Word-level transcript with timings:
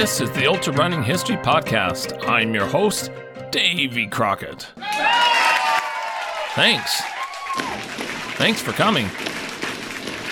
This 0.00 0.22
is 0.22 0.30
the 0.30 0.46
Ultra 0.46 0.72
Running 0.72 1.02
History 1.02 1.36
Podcast. 1.36 2.26
I'm 2.26 2.54
your 2.54 2.66
host, 2.66 3.10
Davy 3.50 4.06
Crockett. 4.06 4.66
Thanks. 6.54 7.02
Thanks 8.38 8.62
for 8.62 8.72
coming. 8.72 9.04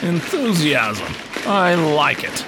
Enthusiasm. 0.00 1.06
I 1.44 1.74
like 1.74 2.24
it. 2.24 2.46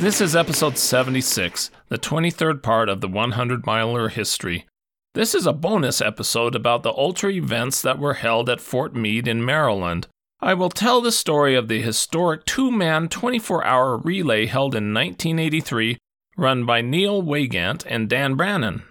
This 0.00 0.20
is 0.20 0.34
episode 0.34 0.76
76, 0.76 1.70
the 1.86 1.98
23rd 1.98 2.60
part 2.60 2.88
of 2.88 3.00
the 3.00 3.06
100 3.06 3.64
miler 3.64 4.08
history. 4.08 4.66
This 5.14 5.36
is 5.36 5.46
a 5.46 5.52
bonus 5.52 6.00
episode 6.00 6.56
about 6.56 6.82
the 6.82 6.92
ultra 6.92 7.30
events 7.30 7.80
that 7.80 8.00
were 8.00 8.14
held 8.14 8.50
at 8.50 8.60
Fort 8.60 8.96
Meade 8.96 9.28
in 9.28 9.44
Maryland. 9.44 10.08
I 10.40 10.54
will 10.54 10.70
tell 10.70 11.00
the 11.00 11.12
story 11.12 11.54
of 11.54 11.68
the 11.68 11.80
historic 11.80 12.44
two 12.44 12.70
man 12.70 13.08
24 13.08 13.64
hour 13.64 13.96
relay 13.96 14.46
held 14.46 14.74
in 14.74 14.92
1983, 14.92 15.98
run 16.36 16.66
by 16.66 16.80
Neil 16.80 17.22
Weygandt 17.22 17.84
and 17.86 18.08
Dan 18.08 18.34
Brannen. 18.34 18.82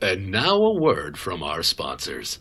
And 0.00 0.30
now 0.30 0.56
a 0.56 0.74
word 0.74 1.18
from 1.18 1.42
our 1.42 1.62
sponsors. 1.62 2.38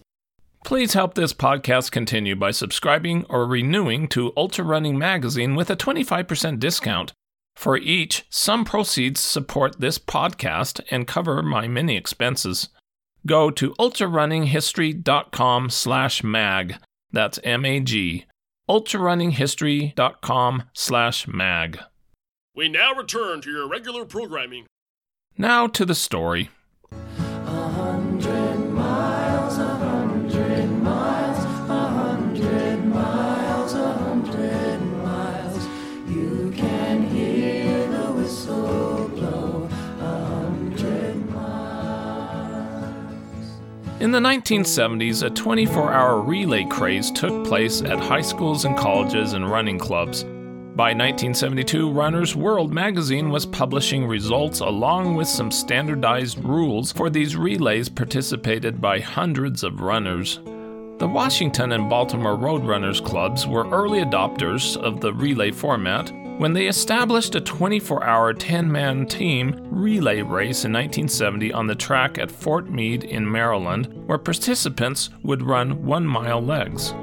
Please 0.63 0.93
help 0.93 1.13
this 1.13 1.33
podcast 1.33 1.91
continue 1.91 2.35
by 2.35 2.51
subscribing 2.51 3.25
or 3.29 3.45
renewing 3.45 4.07
to 4.09 4.33
Ultra 4.35 4.65
Running 4.65 4.97
Magazine 4.97 5.55
with 5.55 5.69
a 5.69 5.75
25% 5.75 6.59
discount. 6.59 7.13
For 7.55 7.77
each, 7.77 8.25
some 8.29 8.65
proceeds 8.65 9.19
support 9.19 9.79
this 9.79 9.97
podcast 9.97 10.81
and 10.91 11.07
cover 11.07 11.41
my 11.41 11.67
many 11.67 11.97
expenses. 11.97 12.69
Go 13.25 13.49
to 13.51 13.73
ultrarunninghistory.com 13.79 15.69
slash 15.69 16.23
mag. 16.23 16.75
That's 17.11 17.39
M-A-G 17.43 18.25
ultrarunninghistory.com 18.69 20.63
slash 20.73 21.27
mag. 21.27 21.79
We 22.55 22.69
now 22.69 22.93
return 22.93 23.41
to 23.41 23.51
your 23.51 23.67
regular 23.69 24.05
programming. 24.05 24.65
Now 25.37 25.67
to 25.67 25.85
the 25.85 25.95
story. 25.95 26.49
In 44.07 44.13
the 44.13 44.19
1970s, 44.19 45.23
a 45.23 45.29
24 45.29 45.91
hour 45.91 46.21
relay 46.21 46.63
craze 46.63 47.11
took 47.11 47.45
place 47.45 47.81
at 47.81 47.99
high 47.99 48.21
schools 48.21 48.63
and 48.63 48.77
colleges 48.77 49.33
and 49.33 49.51
running 49.51 49.77
clubs. 49.77 50.23
By 50.23 50.93
1972, 50.93 51.91
Runner's 51.91 52.33
World 52.33 52.71
magazine 52.71 53.29
was 53.29 53.45
publishing 53.45 54.07
results 54.07 54.61
along 54.61 55.15
with 55.15 55.27
some 55.27 55.51
standardized 55.51 56.41
rules 56.41 56.93
for 56.93 57.09
these 57.09 57.35
relays 57.35 57.89
participated 57.89 58.79
by 58.79 59.01
hundreds 59.01 59.61
of 59.61 59.81
runners. 59.81 60.39
The 60.99 61.09
Washington 61.13 61.73
and 61.73 61.89
Baltimore 61.89 62.37
Roadrunners 62.37 63.03
clubs 63.03 63.45
were 63.45 63.69
early 63.71 63.99
adopters 63.99 64.77
of 64.77 65.01
the 65.01 65.11
relay 65.11 65.51
format 65.51 66.13
when 66.37 66.53
they 66.53 66.67
established 66.67 67.33
a 67.35 67.41
24 67.41 68.03
hour 68.03 68.33
10 68.33 68.71
man 68.71 69.05
team 69.05 69.55
relay 69.71 70.21
race 70.21 70.65
in 70.65 70.73
1970 70.73 71.51
on 71.51 71.67
the 71.67 71.75
track 71.75 72.17
at 72.17 72.31
Fort 72.31 72.69
Meade 72.69 73.03
in 73.03 73.29
Maryland, 73.29 73.87
where 74.07 74.17
participants 74.17 75.09
would 75.23 75.41
run 75.41 75.85
one 75.85 76.05
mile 76.05 76.41
legs. 76.41 76.93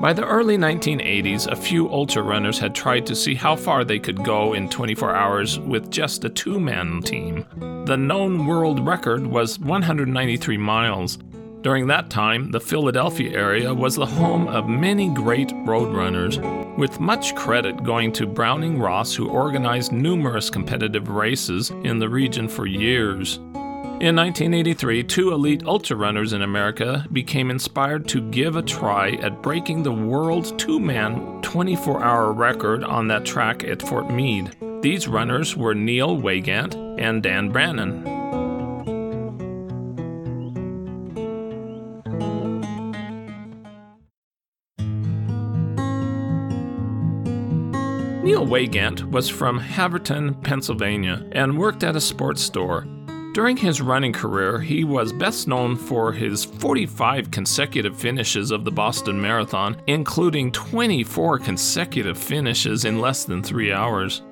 By 0.00 0.12
the 0.12 0.26
early 0.26 0.58
1980s, 0.58 1.46
a 1.46 1.56
few 1.56 1.88
ultra 1.88 2.22
runners 2.22 2.58
had 2.58 2.74
tried 2.74 3.06
to 3.06 3.14
see 3.14 3.34
how 3.34 3.54
far 3.54 3.84
they 3.84 3.98
could 3.98 4.24
go 4.24 4.54
in 4.54 4.68
24 4.68 5.14
hours 5.14 5.58
with 5.58 5.90
just 5.90 6.24
a 6.24 6.28
two 6.28 6.58
man 6.58 7.00
team. 7.02 7.44
The 7.86 7.96
known 7.96 8.46
world 8.46 8.84
record 8.84 9.26
was 9.26 9.58
193 9.58 10.56
miles. 10.58 11.18
During 11.62 11.86
that 11.86 12.10
time, 12.10 12.50
the 12.50 12.60
Philadelphia 12.60 13.32
area 13.32 13.72
was 13.72 13.94
the 13.94 14.04
home 14.04 14.48
of 14.48 14.68
many 14.68 15.08
great 15.08 15.52
road 15.64 15.94
runners, 15.94 16.38
with 16.76 17.00
much 17.00 17.34
credit 17.34 17.82
going 17.82 18.12
to 18.12 18.26
Browning 18.26 18.78
Ross, 18.78 19.14
who 19.14 19.28
organized 19.28 19.92
numerous 19.92 20.50
competitive 20.50 21.08
races 21.08 21.70
in 21.84 21.98
the 21.98 22.08
region 22.08 22.48
for 22.48 22.66
years. 22.66 23.38
In 24.00 24.16
1983, 24.16 25.04
two 25.04 25.32
elite 25.32 25.64
ultra 25.64 25.96
runners 25.96 26.32
in 26.32 26.42
America 26.42 27.06
became 27.12 27.50
inspired 27.50 28.08
to 28.08 28.28
give 28.30 28.56
a 28.56 28.62
try 28.62 29.12
at 29.12 29.40
breaking 29.40 29.82
the 29.82 29.92
world's 29.92 30.52
two 30.52 30.80
man 30.80 31.40
24 31.42 32.02
hour 32.02 32.32
record 32.32 32.82
on 32.82 33.06
that 33.08 33.24
track 33.24 33.62
at 33.64 33.80
Fort 33.80 34.10
Meade. 34.10 34.54
These 34.82 35.08
runners 35.08 35.56
were 35.56 35.74
Neil 35.74 36.16
Weygandt 36.16 36.74
and 37.00 37.22
Dan 37.22 37.50
Brannen. 37.50 38.13
Neil 48.24 48.46
Weygandt 48.46 49.04
was 49.10 49.28
from 49.28 49.60
Havertown, 49.60 50.42
Pennsylvania, 50.42 51.28
and 51.32 51.58
worked 51.58 51.84
at 51.84 51.94
a 51.94 52.00
sports 52.00 52.40
store. 52.40 52.86
During 53.34 53.54
his 53.54 53.82
running 53.82 54.14
career, 54.14 54.58
he 54.62 54.82
was 54.82 55.12
best 55.12 55.46
known 55.46 55.76
for 55.76 56.10
his 56.10 56.42
45 56.42 57.30
consecutive 57.30 57.94
finishes 57.94 58.50
of 58.50 58.64
the 58.64 58.70
Boston 58.70 59.20
Marathon, 59.20 59.76
including 59.88 60.50
24 60.52 61.38
consecutive 61.40 62.16
finishes 62.16 62.86
in 62.86 62.98
less 62.98 63.24
than 63.24 63.42
three 63.42 63.74
hours. 63.74 64.22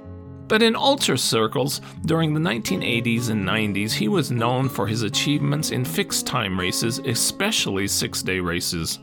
But 0.49 0.63
in 0.63 0.75
ultra 0.75 1.19
circles, 1.19 1.83
during 2.07 2.33
the 2.33 2.41
1980s 2.41 3.29
and 3.29 3.47
90s, 3.47 3.93
he 3.93 4.09
was 4.09 4.31
known 4.31 4.71
for 4.71 4.87
his 4.87 5.03
achievements 5.03 5.71
in 5.71 5.85
fixed 5.85 6.27
time 6.27 6.59
races, 6.59 6.99
especially 7.01 7.87
six 7.89 8.23
day 8.23 8.41
races. 8.41 9.01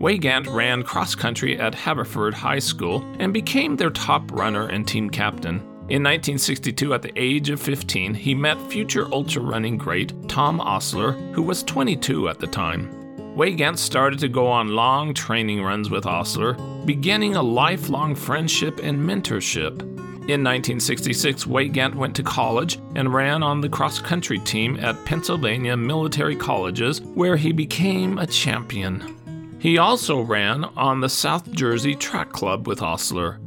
Weygandt 0.00 0.50
ran 0.50 0.82
cross 0.82 1.14
country 1.14 1.60
at 1.60 1.74
Haverford 1.74 2.32
High 2.32 2.58
School 2.58 3.04
and 3.18 3.34
became 3.34 3.76
their 3.76 3.90
top 3.90 4.32
runner 4.32 4.66
and 4.66 4.88
team 4.88 5.10
captain. 5.10 5.56
In 5.90 6.02
1962, 6.02 6.94
at 6.94 7.02
the 7.02 7.12
age 7.16 7.50
of 7.50 7.60
15, 7.60 8.14
he 8.14 8.34
met 8.34 8.58
future 8.70 9.12
ultra 9.12 9.42
running 9.42 9.76
great 9.76 10.14
Tom 10.26 10.58
Osler, 10.58 11.12
who 11.34 11.42
was 11.42 11.62
22 11.64 12.30
at 12.30 12.38
the 12.38 12.46
time. 12.46 12.88
Weygandt 13.36 13.76
started 13.76 14.18
to 14.20 14.28
go 14.28 14.46
on 14.46 14.68
long 14.68 15.12
training 15.12 15.62
runs 15.62 15.90
with 15.90 16.06
Osler, 16.06 16.54
beginning 16.86 17.36
a 17.36 17.42
lifelong 17.42 18.14
friendship 18.14 18.80
and 18.82 18.98
mentorship. 18.98 19.82
In 20.30 20.44
1966, 20.44 21.44
Weygandt 21.44 21.94
went 21.94 22.16
to 22.16 22.22
college 22.22 22.78
and 22.94 23.12
ran 23.12 23.42
on 23.42 23.60
the 23.60 23.68
cross 23.68 23.98
country 23.98 24.38
team 24.38 24.78
at 24.80 25.04
Pennsylvania 25.04 25.76
Military 25.76 26.36
Colleges, 26.36 27.02
where 27.02 27.36
he 27.36 27.52
became 27.52 28.18
a 28.18 28.26
champion. 28.26 29.19
He 29.60 29.76
also 29.76 30.22
ran 30.22 30.64
on 30.64 31.00
the 31.00 31.08
South 31.10 31.52
Jersey 31.52 31.94
Track 31.94 32.32
Club 32.32 32.66
with 32.66 32.80
Osler. 32.80 33.38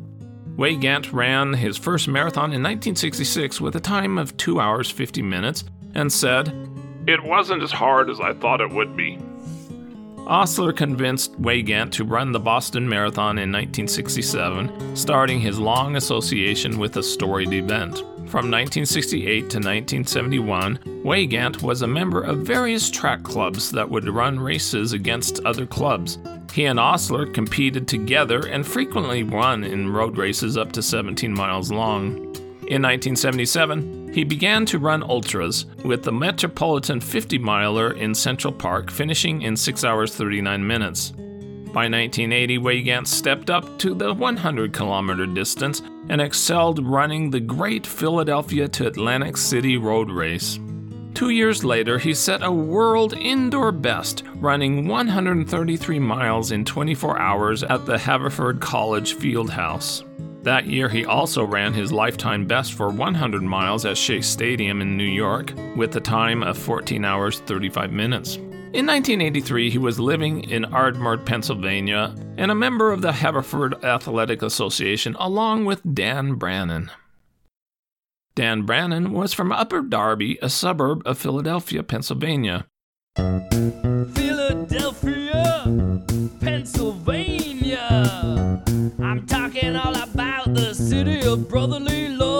Weygandt 0.55 1.11
ran 1.11 1.53
his 1.53 1.75
first 1.75 2.07
marathon 2.07 2.53
in 2.53 2.61
1966 2.61 3.59
with 3.59 3.75
a 3.75 3.79
time 3.79 4.19
of 4.19 4.37
2 4.37 4.59
hours 4.59 4.91
50 4.91 5.23
minutes 5.23 5.63
and 5.95 6.13
said, 6.13 6.53
It 7.07 7.23
wasn't 7.23 7.63
as 7.63 7.71
hard 7.71 8.11
as 8.11 8.19
I 8.19 8.33
thought 8.33 8.61
it 8.61 8.69
would 8.69 8.95
be. 8.95 9.17
Osler 10.27 10.71
convinced 10.71 11.41
Weygandt 11.41 11.91
to 11.93 12.05
run 12.05 12.31
the 12.31 12.39
Boston 12.39 12.87
Marathon 12.87 13.39
in 13.39 13.51
1967, 13.51 14.95
starting 14.95 15.39
his 15.41 15.57
long 15.57 15.95
association 15.95 16.77
with 16.77 16.93
the 16.93 17.01
storied 17.01 17.53
event. 17.53 18.03
From 18.27 18.49
1968 18.49 19.41
to 19.41 19.57
1971, 19.57 20.77
Weygandt 21.03 21.61
was 21.61 21.83
a 21.83 21.87
member 21.87 22.21
of 22.21 22.39
various 22.39 22.89
track 22.89 23.21
clubs 23.21 23.69
that 23.71 23.87
would 23.87 24.09
run 24.09 24.39
races 24.39 24.93
against 24.93 25.45
other 25.45 25.67
clubs. 25.67 26.17
He 26.51 26.65
and 26.65 26.79
Osler 26.79 27.27
competed 27.27 27.87
together 27.87 28.47
and 28.47 28.65
frequently 28.65 29.23
won 29.23 29.63
in 29.63 29.93
road 29.93 30.17
races 30.17 30.57
up 30.57 30.71
to 30.71 30.81
17 30.81 31.31
miles 31.31 31.71
long. 31.71 32.15
In 32.67 32.81
1977, 32.81 34.13
he 34.13 34.23
began 34.23 34.65
to 34.67 34.79
run 34.79 35.03
ultras, 35.03 35.65
with 35.83 36.01
the 36.01 36.11
Metropolitan 36.11 37.01
50 37.01 37.37
miler 37.37 37.93
in 37.93 38.15
Central 38.15 38.53
Park 38.53 38.89
finishing 38.89 39.41
in 39.41 39.55
6 39.55 39.83
hours 39.83 40.15
39 40.15 40.65
minutes. 40.65 41.11
By 41.11 41.89
1980, 41.89 42.59
Weygandt 42.59 43.07
stepped 43.07 43.49
up 43.49 43.77
to 43.79 43.93
the 43.93 44.13
100 44.13 44.73
kilometer 44.73 45.25
distance 45.25 45.81
and 46.09 46.21
excelled 46.21 46.85
running 46.85 47.29
the 47.29 47.39
Great 47.39 47.85
Philadelphia 47.85 48.67
to 48.67 48.87
Atlantic 48.87 49.37
City 49.37 49.77
road 49.77 50.09
race. 50.09 50.59
Two 51.13 51.29
years 51.29 51.63
later, 51.63 51.99
he 51.99 52.13
set 52.13 52.43
a 52.43 52.51
world 52.51 53.13
indoor 53.13 53.71
best, 53.71 54.23
running 54.35 54.87
133 54.87 55.99
miles 55.99 56.51
in 56.51 56.65
24 56.65 57.19
hours 57.19 57.63
at 57.63 57.85
the 57.85 57.97
Haverford 57.97 58.59
College 58.59 59.15
Fieldhouse. 59.15 60.03
That 60.43 60.65
year, 60.65 60.89
he 60.89 61.05
also 61.05 61.45
ran 61.45 61.71
his 61.71 61.93
lifetime 61.93 62.45
best 62.45 62.73
for 62.73 62.89
100 62.89 63.41
miles 63.43 63.85
at 63.85 63.97
Shea 63.97 64.21
Stadium 64.21 64.81
in 64.81 64.97
New 64.97 65.03
York, 65.05 65.53
with 65.75 65.95
a 65.95 66.01
time 66.01 66.43
of 66.43 66.57
14 66.57 67.05
hours 67.05 67.39
35 67.39 67.91
minutes. 67.91 68.39
In 68.73 68.87
1983, 68.87 69.69
he 69.69 69.77
was 69.77 69.99
living 69.99 70.49
in 70.49 70.65
Ardmore, 70.65 71.19
Pennsylvania, 71.19 72.15
and 72.37 72.49
a 72.49 72.55
member 72.55 72.91
of 72.91 73.03
the 73.03 73.11
Haverford 73.11 73.83
Athletic 73.83 74.41
Association 74.41 75.15
along 75.19 75.65
with 75.65 75.93
Dan 75.93 76.33
Brannen. 76.33 76.89
Dan 78.33 78.63
Brannen 78.63 79.11
was 79.11 79.31
from 79.31 79.51
Upper 79.51 79.81
Darby, 79.81 80.39
a 80.41 80.49
suburb 80.49 81.03
of 81.05 81.19
Philadelphia, 81.19 81.83
Pennsylvania. 81.83 82.65
Philadelphia, 84.15 85.21
Pennsylvania. 86.41 87.85
I'm 88.99 89.27
talking 89.27 89.75
all 89.75 89.95
about 89.95 90.51
the 90.55 90.73
city 90.73 91.21
of 91.27 91.47
brotherly 91.47 92.09
love. 92.09 92.32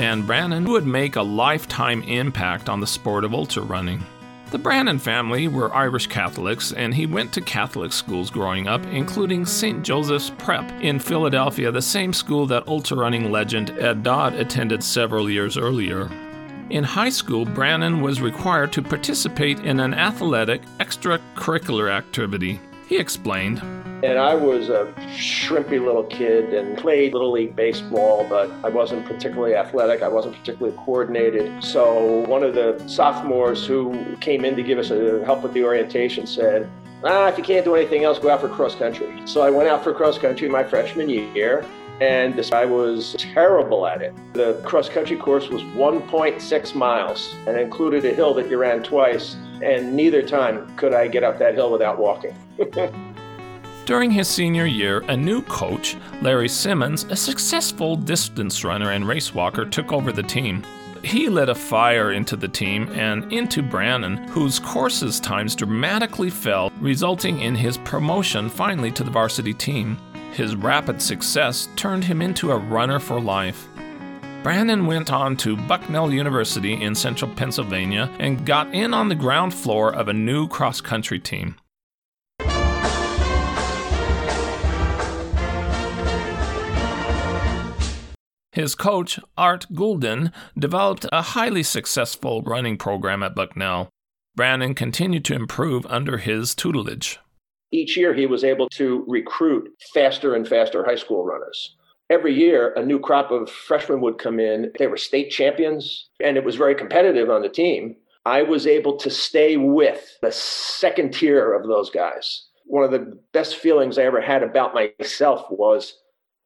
Dan 0.00 0.22
Brannen 0.22 0.64
would 0.64 0.86
make 0.86 1.16
a 1.16 1.22
lifetime 1.22 2.02
impact 2.04 2.70
on 2.70 2.80
the 2.80 2.86
sport 2.86 3.22
of 3.22 3.34
ultra 3.34 3.62
running. 3.62 4.02
The 4.50 4.56
Brannen 4.56 4.98
family 4.98 5.46
were 5.46 5.74
Irish 5.74 6.06
Catholics, 6.06 6.72
and 6.72 6.94
he 6.94 7.04
went 7.04 7.34
to 7.34 7.42
Catholic 7.42 7.92
schools 7.92 8.30
growing 8.30 8.66
up, 8.66 8.82
including 8.86 9.44
St. 9.44 9.82
Joseph's 9.82 10.30
Prep 10.38 10.70
in 10.80 11.00
Philadelphia, 11.00 11.70
the 11.70 11.82
same 11.82 12.14
school 12.14 12.46
that 12.46 12.66
ultra 12.66 12.96
running 12.96 13.30
legend 13.30 13.78
Ed 13.78 14.02
Dodd 14.02 14.32
attended 14.36 14.82
several 14.82 15.28
years 15.28 15.58
earlier. 15.58 16.10
In 16.70 16.82
high 16.82 17.10
school, 17.10 17.44
Brannen 17.44 18.00
was 18.00 18.22
required 18.22 18.72
to 18.72 18.82
participate 18.82 19.58
in 19.66 19.80
an 19.80 19.92
athletic 19.92 20.62
extracurricular 20.78 21.90
activity. 21.90 22.58
He 22.90 22.98
explained, 22.98 23.60
And 24.02 24.18
I 24.18 24.34
was 24.34 24.68
a 24.68 24.92
shrimpy 25.12 25.80
little 25.80 26.02
kid 26.02 26.52
and 26.52 26.76
played 26.76 27.12
Little 27.12 27.30
League 27.30 27.54
Baseball, 27.54 28.26
but 28.28 28.50
I 28.64 28.68
wasn't 28.68 29.06
particularly 29.06 29.54
athletic. 29.54 30.02
I 30.02 30.08
wasn't 30.08 30.34
particularly 30.34 30.76
coordinated. 30.76 31.62
So 31.62 32.26
one 32.26 32.42
of 32.42 32.56
the 32.56 32.82
sophomores 32.88 33.64
who 33.64 34.16
came 34.16 34.44
in 34.44 34.56
to 34.56 34.64
give 34.64 34.76
us 34.76 34.90
a 34.90 35.24
help 35.24 35.44
with 35.44 35.52
the 35.52 35.62
orientation 35.62 36.26
said, 36.26 36.68
ah, 37.04 37.28
if 37.28 37.38
you 37.38 37.44
can't 37.44 37.64
do 37.64 37.76
anything 37.76 38.02
else, 38.02 38.18
go 38.18 38.28
out 38.28 38.40
for 38.40 38.48
cross 38.48 38.74
country. 38.74 39.22
So 39.24 39.42
I 39.42 39.50
went 39.50 39.68
out 39.68 39.84
for 39.84 39.94
cross 39.94 40.18
country 40.18 40.48
my 40.48 40.64
freshman 40.64 41.08
year. 41.08 41.64
And 42.00 42.44
I 42.52 42.64
was 42.64 43.14
terrible 43.18 43.86
at 43.86 44.02
it. 44.02 44.14
The 44.32 44.60
cross 44.64 44.88
country 44.88 45.16
course 45.16 45.48
was 45.48 45.62
1.6 45.62 46.74
miles 46.74 47.36
and 47.46 47.56
included 47.56 48.04
a 48.04 48.12
hill 48.12 48.34
that 48.34 48.50
you 48.50 48.58
ran 48.58 48.82
twice. 48.82 49.36
And 49.62 49.94
neither 49.94 50.22
time 50.22 50.74
could 50.76 50.94
I 50.94 51.08
get 51.08 51.24
up 51.24 51.38
that 51.38 51.54
hill 51.54 51.70
without 51.70 51.98
walking. 51.98 52.34
During 53.86 54.10
his 54.10 54.28
senior 54.28 54.66
year, 54.66 55.00
a 55.08 55.16
new 55.16 55.42
coach, 55.42 55.96
Larry 56.22 56.48
Simmons, 56.48 57.04
a 57.10 57.16
successful 57.16 57.96
distance 57.96 58.62
runner 58.62 58.92
and 58.92 59.08
race 59.08 59.34
walker, 59.34 59.64
took 59.64 59.92
over 59.92 60.12
the 60.12 60.22
team. 60.22 60.62
He 61.02 61.28
lit 61.28 61.48
a 61.48 61.54
fire 61.54 62.12
into 62.12 62.36
the 62.36 62.46
team 62.46 62.88
and 62.92 63.32
into 63.32 63.62
Brannen, 63.62 64.28
whose 64.28 64.58
courses 64.58 65.18
times 65.18 65.56
dramatically 65.56 66.30
fell, 66.30 66.70
resulting 66.78 67.40
in 67.40 67.54
his 67.54 67.78
promotion 67.78 68.48
finally 68.48 68.92
to 68.92 69.02
the 69.02 69.10
varsity 69.10 69.54
team. 69.54 69.98
His 70.34 70.54
rapid 70.54 71.00
success 71.02 71.68
turned 71.74 72.04
him 72.04 72.22
into 72.22 72.52
a 72.52 72.58
runner 72.58 73.00
for 73.00 73.20
life. 73.20 73.66
Brannen 74.42 74.86
went 74.86 75.12
on 75.12 75.36
to 75.36 75.54
Bucknell 75.54 76.10
University 76.10 76.72
in 76.72 76.94
central 76.94 77.30
Pennsylvania 77.34 78.10
and 78.18 78.46
got 78.46 78.72
in 78.74 78.94
on 78.94 79.10
the 79.10 79.14
ground 79.14 79.52
floor 79.52 79.94
of 79.94 80.08
a 80.08 80.14
new 80.14 80.48
cross 80.48 80.80
country 80.80 81.18
team. 81.18 81.56
His 88.52 88.74
coach, 88.74 89.20
Art 89.36 89.66
Goulden, 89.74 90.32
developed 90.58 91.04
a 91.12 91.20
highly 91.20 91.62
successful 91.62 92.40
running 92.40 92.78
program 92.78 93.22
at 93.22 93.34
Bucknell. 93.34 93.90
Brannen 94.36 94.74
continued 94.74 95.26
to 95.26 95.34
improve 95.34 95.84
under 95.86 96.16
his 96.16 96.54
tutelage. 96.54 97.18
Each 97.72 97.94
year, 97.94 98.14
he 98.14 98.24
was 98.24 98.42
able 98.42 98.70
to 98.70 99.04
recruit 99.06 99.68
faster 99.92 100.34
and 100.34 100.48
faster 100.48 100.82
high 100.82 100.96
school 100.96 101.26
runners. 101.26 101.76
Every 102.10 102.34
year, 102.34 102.72
a 102.74 102.84
new 102.84 102.98
crop 102.98 103.30
of 103.30 103.48
freshmen 103.48 104.00
would 104.00 104.18
come 104.18 104.40
in. 104.40 104.72
They 104.78 104.88
were 104.88 104.96
state 104.96 105.30
champions, 105.30 106.08
and 106.22 106.36
it 106.36 106.44
was 106.44 106.56
very 106.56 106.74
competitive 106.74 107.30
on 107.30 107.42
the 107.42 107.48
team. 107.48 107.94
I 108.26 108.42
was 108.42 108.66
able 108.66 108.96
to 108.96 109.10
stay 109.10 109.56
with 109.56 110.18
the 110.20 110.32
second 110.32 111.14
tier 111.14 111.54
of 111.54 111.68
those 111.68 111.88
guys. 111.88 112.48
One 112.66 112.84
of 112.84 112.90
the 112.90 113.16
best 113.32 113.56
feelings 113.56 113.96
I 113.96 114.02
ever 114.02 114.20
had 114.20 114.42
about 114.42 114.74
myself 114.74 115.46
was 115.50 115.96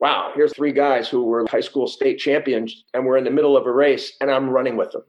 wow, 0.01 0.33
here's 0.35 0.55
three 0.55 0.73
guys 0.73 1.09
who 1.09 1.25
were 1.25 1.47
high 1.49 1.61
school 1.61 1.87
state 1.87 2.19
champions, 2.19 2.85
and 2.93 3.07
we're 3.07 3.17
in 3.17 3.25
the 3.25 3.31
middle 3.31 3.57
of 3.57 3.65
a 3.65 3.73
race, 3.73 4.13
and 4.21 4.31
I'm 4.31 4.51
running 4.51 4.77
with 4.77 4.93
them. 4.93 5.03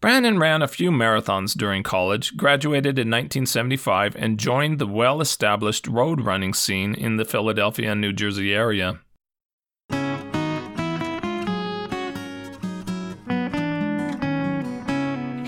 Brannen 0.00 0.38
ran 0.38 0.62
a 0.62 0.68
few 0.68 0.92
marathons 0.92 1.52
during 1.52 1.82
college, 1.82 2.36
graduated 2.36 2.96
in 2.96 3.10
1975, 3.10 4.14
and 4.16 4.38
joined 4.38 4.78
the 4.78 4.86
well 4.86 5.20
established 5.20 5.88
road 5.88 6.20
running 6.20 6.54
scene 6.54 6.94
in 6.94 7.16
the 7.16 7.24
Philadelphia 7.24 7.90
and 7.90 8.00
New 8.00 8.12
Jersey 8.12 8.54
area. 8.54 9.00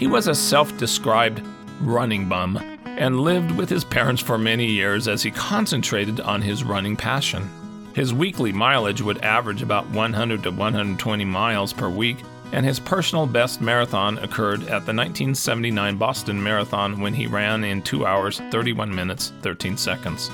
He 0.03 0.09
was 0.09 0.27
a 0.27 0.35
self 0.35 0.77
described 0.79 1.47
running 1.81 2.29
bum 2.29 2.57
and 2.85 3.21
lived 3.21 3.53
with 3.53 3.69
his 3.69 3.85
parents 3.85 4.21
for 4.21 4.37
many 4.37 4.67
years 4.67 5.07
as 5.07 5.23
he 5.23 5.31
concentrated 5.31 6.19
on 6.19 6.43
his 6.43 6.65
running 6.65 6.97
passion. 6.97 7.49
His 7.95 8.13
weekly 8.13 8.51
mileage 8.51 9.01
would 9.01 9.23
average 9.23 9.63
about 9.63 9.89
100 9.91 10.43
to 10.43 10.51
120 10.51 11.25
miles 11.25 11.73
per 11.73 11.89
week, 11.89 12.17
and 12.51 12.67
his 12.67 12.81
personal 12.81 13.29
best 13.29 13.61
marathon 13.61 14.19
occurred 14.19 14.63
at 14.63 14.87
the 14.87 14.93
1979 14.93 15.97
Boston 15.99 16.43
Marathon 16.43 17.01
when 17.01 17.15
he 17.15 17.29
ran 17.29 17.63
in 17.63 17.81
2 17.81 18.05
hours 18.05 18.41
31 18.51 18.93
minutes 18.93 19.33
13 19.43 19.77
seconds. 19.77 20.33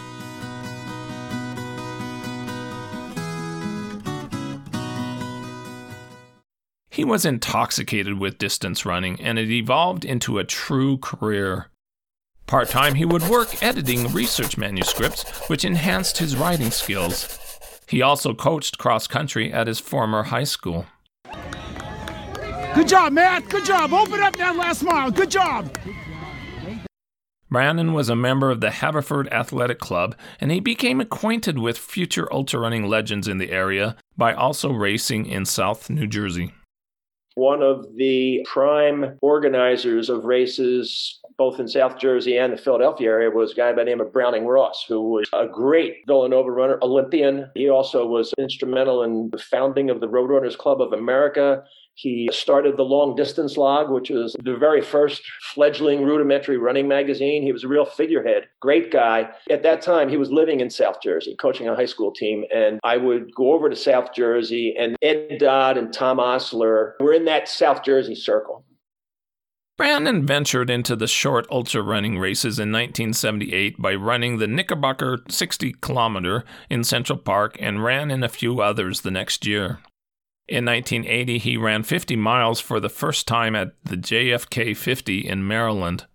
He 6.98 7.04
was 7.04 7.24
intoxicated 7.24 8.18
with 8.18 8.38
distance 8.38 8.84
running, 8.84 9.20
and 9.20 9.38
it 9.38 9.52
evolved 9.52 10.04
into 10.04 10.38
a 10.38 10.44
true 10.44 10.98
career. 10.98 11.68
Part 12.48 12.70
time, 12.70 12.96
he 12.96 13.04
would 13.04 13.22
work 13.28 13.62
editing 13.62 14.12
research 14.12 14.58
manuscripts, 14.58 15.48
which 15.48 15.64
enhanced 15.64 16.18
his 16.18 16.34
writing 16.34 16.72
skills. 16.72 17.38
He 17.86 18.02
also 18.02 18.34
coached 18.34 18.78
cross 18.78 19.06
country 19.06 19.52
at 19.52 19.68
his 19.68 19.78
former 19.78 20.24
high 20.24 20.42
school. 20.42 20.86
Good 22.74 22.88
job, 22.88 23.12
Matt. 23.12 23.48
Good 23.48 23.64
job. 23.64 23.92
Open 23.92 24.18
up 24.18 24.34
that 24.34 24.56
last 24.56 24.82
mile. 24.82 25.12
Good 25.12 25.30
job. 25.30 25.78
Brannen 27.48 27.92
was 27.92 28.08
a 28.08 28.16
member 28.16 28.50
of 28.50 28.60
the 28.60 28.72
Haverford 28.72 29.28
Athletic 29.28 29.78
Club, 29.78 30.16
and 30.40 30.50
he 30.50 30.58
became 30.58 31.00
acquainted 31.00 31.60
with 31.60 31.78
future 31.78 32.26
ultra 32.32 32.58
running 32.58 32.88
legends 32.88 33.28
in 33.28 33.38
the 33.38 33.52
area 33.52 33.96
by 34.16 34.34
also 34.34 34.72
racing 34.72 35.26
in 35.26 35.44
South 35.44 35.88
New 35.88 36.08
Jersey. 36.08 36.54
One 37.38 37.62
of 37.62 37.94
the 37.94 38.44
prime 38.52 39.16
organizers 39.22 40.10
of 40.10 40.24
races, 40.24 41.20
both 41.36 41.60
in 41.60 41.68
South 41.68 41.96
Jersey 41.96 42.36
and 42.36 42.52
the 42.52 42.56
Philadelphia 42.56 43.10
area, 43.10 43.30
was 43.30 43.52
a 43.52 43.54
guy 43.54 43.70
by 43.70 43.84
the 43.84 43.90
name 43.90 44.00
of 44.00 44.12
Browning 44.12 44.44
Ross, 44.44 44.84
who 44.88 45.10
was 45.10 45.28
a 45.32 45.46
great 45.46 45.98
Villanova 46.08 46.50
runner, 46.50 46.80
Olympian. 46.82 47.48
He 47.54 47.70
also 47.70 48.04
was 48.04 48.34
instrumental 48.38 49.04
in 49.04 49.30
the 49.30 49.38
founding 49.38 49.88
of 49.88 50.00
the 50.00 50.08
Roadrunners 50.08 50.58
Club 50.58 50.82
of 50.82 50.92
America. 50.92 51.62
He 51.98 52.28
started 52.30 52.76
the 52.76 52.84
Long 52.84 53.16
Distance 53.16 53.56
Log, 53.56 53.90
which 53.90 54.10
was 54.10 54.36
the 54.40 54.54
very 54.54 54.80
first 54.80 55.20
fledgling 55.52 56.04
rudimentary 56.04 56.56
running 56.56 56.86
magazine. 56.86 57.42
He 57.42 57.50
was 57.50 57.64
a 57.64 57.68
real 57.68 57.84
figurehead, 57.84 58.44
great 58.60 58.92
guy. 58.92 59.30
At 59.50 59.64
that 59.64 59.82
time, 59.82 60.08
he 60.08 60.16
was 60.16 60.30
living 60.30 60.60
in 60.60 60.70
South 60.70 61.02
Jersey, 61.02 61.34
coaching 61.40 61.66
a 61.66 61.74
high 61.74 61.86
school 61.86 62.12
team. 62.12 62.44
And 62.54 62.78
I 62.84 62.98
would 62.98 63.34
go 63.34 63.52
over 63.52 63.68
to 63.68 63.74
South 63.74 64.14
Jersey, 64.14 64.76
and 64.78 64.94
Ed 65.02 65.38
Dodd 65.40 65.76
and 65.76 65.92
Tom 65.92 66.20
Osler 66.20 66.94
were 67.00 67.12
in 67.12 67.24
that 67.24 67.48
South 67.48 67.82
Jersey 67.82 68.14
circle. 68.14 68.64
Brannen 69.76 70.24
ventured 70.24 70.70
into 70.70 70.94
the 70.94 71.08
short 71.08 71.48
ultra 71.50 71.82
running 71.82 72.16
races 72.16 72.60
in 72.60 72.70
1978 72.70 73.82
by 73.82 73.96
running 73.96 74.38
the 74.38 74.46
Knickerbocker 74.46 75.18
60 75.28 75.74
kilometer 75.80 76.44
in 76.70 76.84
Central 76.84 77.18
Park 77.18 77.56
and 77.58 77.82
ran 77.82 78.12
in 78.12 78.22
a 78.22 78.28
few 78.28 78.60
others 78.60 79.00
the 79.00 79.10
next 79.10 79.44
year. 79.44 79.80
In 80.48 80.64
1980, 80.64 81.38
he 81.38 81.58
ran 81.58 81.82
50 81.82 82.16
miles 82.16 82.58
for 82.58 82.80
the 82.80 82.88
first 82.88 83.28
time 83.28 83.54
at 83.54 83.72
the 83.84 83.96
JFK 83.96 84.74
50 84.74 85.28
in 85.28 85.46
Maryland. 85.46 86.06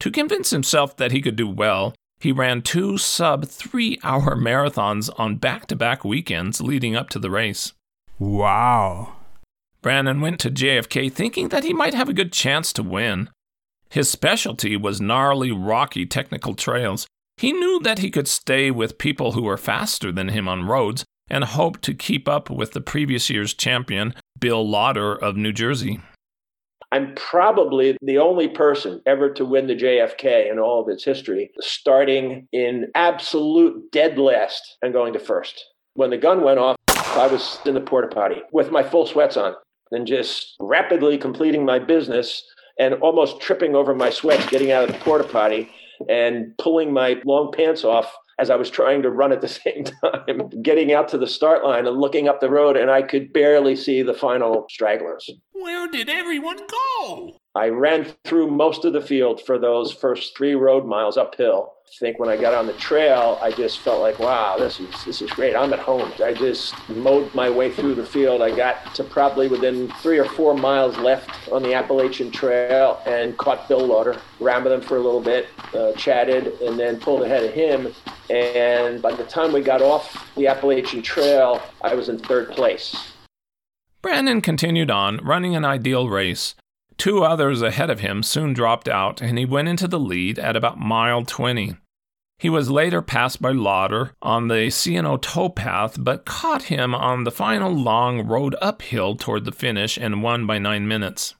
To 0.00 0.10
convince 0.10 0.50
himself 0.50 0.96
that 0.96 1.12
he 1.12 1.22
could 1.22 1.36
do 1.36 1.48
well, 1.48 1.94
he 2.18 2.32
ran 2.32 2.62
two 2.62 2.98
sub 2.98 3.46
three 3.46 3.98
hour 4.02 4.34
marathons 4.36 5.08
on 5.16 5.36
back 5.36 5.66
to 5.66 5.76
back 5.76 6.04
weekends 6.04 6.60
leading 6.60 6.96
up 6.96 7.10
to 7.10 7.20
the 7.20 7.30
race. 7.30 7.72
Wow. 8.18 9.14
Brannen 9.82 10.20
went 10.20 10.40
to 10.40 10.50
JFK 10.50 11.12
thinking 11.12 11.48
that 11.50 11.64
he 11.64 11.72
might 11.72 11.94
have 11.94 12.08
a 12.08 12.14
good 12.14 12.32
chance 12.32 12.72
to 12.72 12.82
win. 12.82 13.30
His 13.88 14.10
specialty 14.10 14.76
was 14.76 15.00
gnarly, 15.00 15.52
rocky 15.52 16.06
technical 16.06 16.54
trails. 16.54 17.06
He 17.36 17.52
knew 17.52 17.80
that 17.80 18.00
he 18.00 18.10
could 18.10 18.28
stay 18.28 18.70
with 18.70 18.98
people 18.98 19.32
who 19.32 19.42
were 19.42 19.56
faster 19.56 20.10
than 20.10 20.28
him 20.28 20.48
on 20.48 20.66
roads 20.66 21.04
and 21.30 21.44
hoped 21.44 21.82
to 21.82 21.94
keep 21.94 22.28
up 22.28 22.50
with 22.50 22.72
the 22.72 22.80
previous 22.80 23.30
year's 23.30 23.54
champion, 23.54 24.14
Bill 24.38 24.68
Lauder 24.68 25.14
of 25.14 25.36
New 25.36 25.52
Jersey. 25.52 26.00
I'm 26.92 27.14
probably 27.14 27.96
the 28.02 28.18
only 28.18 28.48
person 28.48 29.00
ever 29.06 29.32
to 29.34 29.44
win 29.44 29.68
the 29.68 29.76
JFK 29.76 30.50
in 30.50 30.58
all 30.58 30.82
of 30.82 30.88
its 30.88 31.04
history, 31.04 31.52
starting 31.60 32.48
in 32.52 32.88
absolute 32.96 33.92
dead 33.92 34.18
last 34.18 34.76
and 34.82 34.92
going 34.92 35.12
to 35.12 35.20
first. 35.20 35.64
When 35.94 36.10
the 36.10 36.18
gun 36.18 36.42
went 36.42 36.58
off, 36.58 36.76
I 36.88 37.28
was 37.28 37.60
in 37.64 37.74
the 37.74 37.80
porta 37.80 38.08
potty 38.08 38.42
with 38.52 38.72
my 38.72 38.82
full 38.82 39.06
sweats 39.06 39.36
on 39.36 39.54
and 39.92 40.06
just 40.06 40.56
rapidly 40.58 41.16
completing 41.16 41.64
my 41.64 41.78
business 41.78 42.42
and 42.78 42.94
almost 42.94 43.40
tripping 43.40 43.76
over 43.76 43.94
my 43.94 44.10
sweats 44.10 44.48
getting 44.48 44.72
out 44.72 44.84
of 44.84 44.92
the 44.92 45.00
porta 45.00 45.24
potty 45.24 45.70
and 46.08 46.56
pulling 46.58 46.92
my 46.92 47.20
long 47.24 47.52
pants 47.52 47.84
off 47.84 48.12
as 48.40 48.48
I 48.48 48.56
was 48.56 48.70
trying 48.70 49.02
to 49.02 49.10
run 49.10 49.32
at 49.32 49.40
the 49.40 49.48
same 49.48 49.84
time, 49.84 50.50
getting 50.62 50.92
out 50.92 51.08
to 51.08 51.18
the 51.18 51.26
start 51.26 51.62
line 51.64 51.86
and 51.86 52.00
looking 52.00 52.28
up 52.28 52.40
the 52.40 52.50
road, 52.50 52.76
and 52.76 52.90
I 52.90 53.02
could 53.02 53.32
barely 53.32 53.76
see 53.76 54.02
the 54.02 54.14
final 54.14 54.66
stragglers. 54.70 55.30
Where 55.52 55.88
did 55.88 56.08
everyone 56.08 56.60
go? 56.66 57.40
I 57.54 57.68
ran 57.68 58.06
through 58.24 58.50
most 58.50 58.84
of 58.84 58.92
the 58.92 59.00
field 59.02 59.42
for 59.44 59.58
those 59.58 59.92
first 59.92 60.36
three 60.36 60.54
road 60.54 60.86
miles 60.86 61.16
uphill. 61.16 61.74
I 61.90 61.96
think 61.98 62.20
when 62.20 62.28
I 62.28 62.36
got 62.36 62.54
on 62.54 62.68
the 62.68 62.72
trail, 62.74 63.36
I 63.42 63.50
just 63.50 63.80
felt 63.80 64.00
like, 64.00 64.20
wow, 64.20 64.56
this 64.56 64.78
is 64.78 65.04
this 65.04 65.20
is 65.20 65.30
great. 65.32 65.56
I'm 65.56 65.72
at 65.72 65.80
home. 65.80 66.12
I 66.22 66.32
just 66.32 66.72
mowed 66.88 67.34
my 67.34 67.50
way 67.50 67.72
through 67.72 67.96
the 67.96 68.06
field. 68.06 68.42
I 68.42 68.54
got 68.54 68.94
to 68.94 69.02
probably 69.02 69.48
within 69.48 69.88
three 69.94 70.18
or 70.18 70.24
four 70.24 70.54
miles 70.54 70.96
left 70.98 71.50
on 71.50 71.64
the 71.64 71.74
Appalachian 71.74 72.30
Trail 72.30 73.02
and 73.06 73.36
caught 73.38 73.66
Bill 73.66 73.84
Lauter, 73.84 74.20
ran 74.38 74.62
with 74.62 74.72
him 74.72 74.80
for 74.80 74.98
a 74.98 75.00
little 75.00 75.20
bit, 75.20 75.48
uh, 75.74 75.92
chatted, 75.94 76.60
and 76.60 76.78
then 76.78 77.00
pulled 77.00 77.24
ahead 77.24 77.42
of 77.42 77.52
him. 77.52 77.92
And 78.30 79.02
by 79.02 79.12
the 79.12 79.24
time 79.24 79.52
we 79.52 79.60
got 79.60 79.82
off 79.82 80.32
the 80.36 80.46
Appalachian 80.46 81.02
Trail, 81.02 81.60
I 81.82 81.96
was 81.96 82.08
in 82.08 82.20
third 82.20 82.50
place. 82.50 83.14
Brannen 84.00 84.42
continued 84.42 84.92
on, 84.92 85.16
running 85.24 85.56
an 85.56 85.64
ideal 85.64 86.08
race. 86.08 86.54
Two 87.00 87.24
others 87.24 87.62
ahead 87.62 87.88
of 87.88 88.00
him 88.00 88.22
soon 88.22 88.52
dropped 88.52 88.86
out, 88.86 89.22
and 89.22 89.38
he 89.38 89.46
went 89.46 89.68
into 89.68 89.88
the 89.88 89.98
lead 89.98 90.38
at 90.38 90.54
about 90.54 90.78
mile 90.78 91.24
20. 91.24 91.78
He 92.38 92.50
was 92.50 92.70
later 92.70 93.00
passed 93.00 93.40
by 93.40 93.52
Lauder 93.52 94.12
on 94.20 94.48
the 94.48 94.68
C&O 94.68 95.16
towpath, 95.16 95.96
but 96.04 96.26
caught 96.26 96.64
him 96.64 96.94
on 96.94 97.24
the 97.24 97.30
final 97.30 97.72
long 97.72 98.26
road 98.26 98.54
uphill 98.60 99.16
toward 99.16 99.46
the 99.46 99.50
finish 99.50 99.96
and 99.96 100.22
won 100.22 100.46
by 100.46 100.58
nine 100.58 100.86
minutes. 100.86 101.36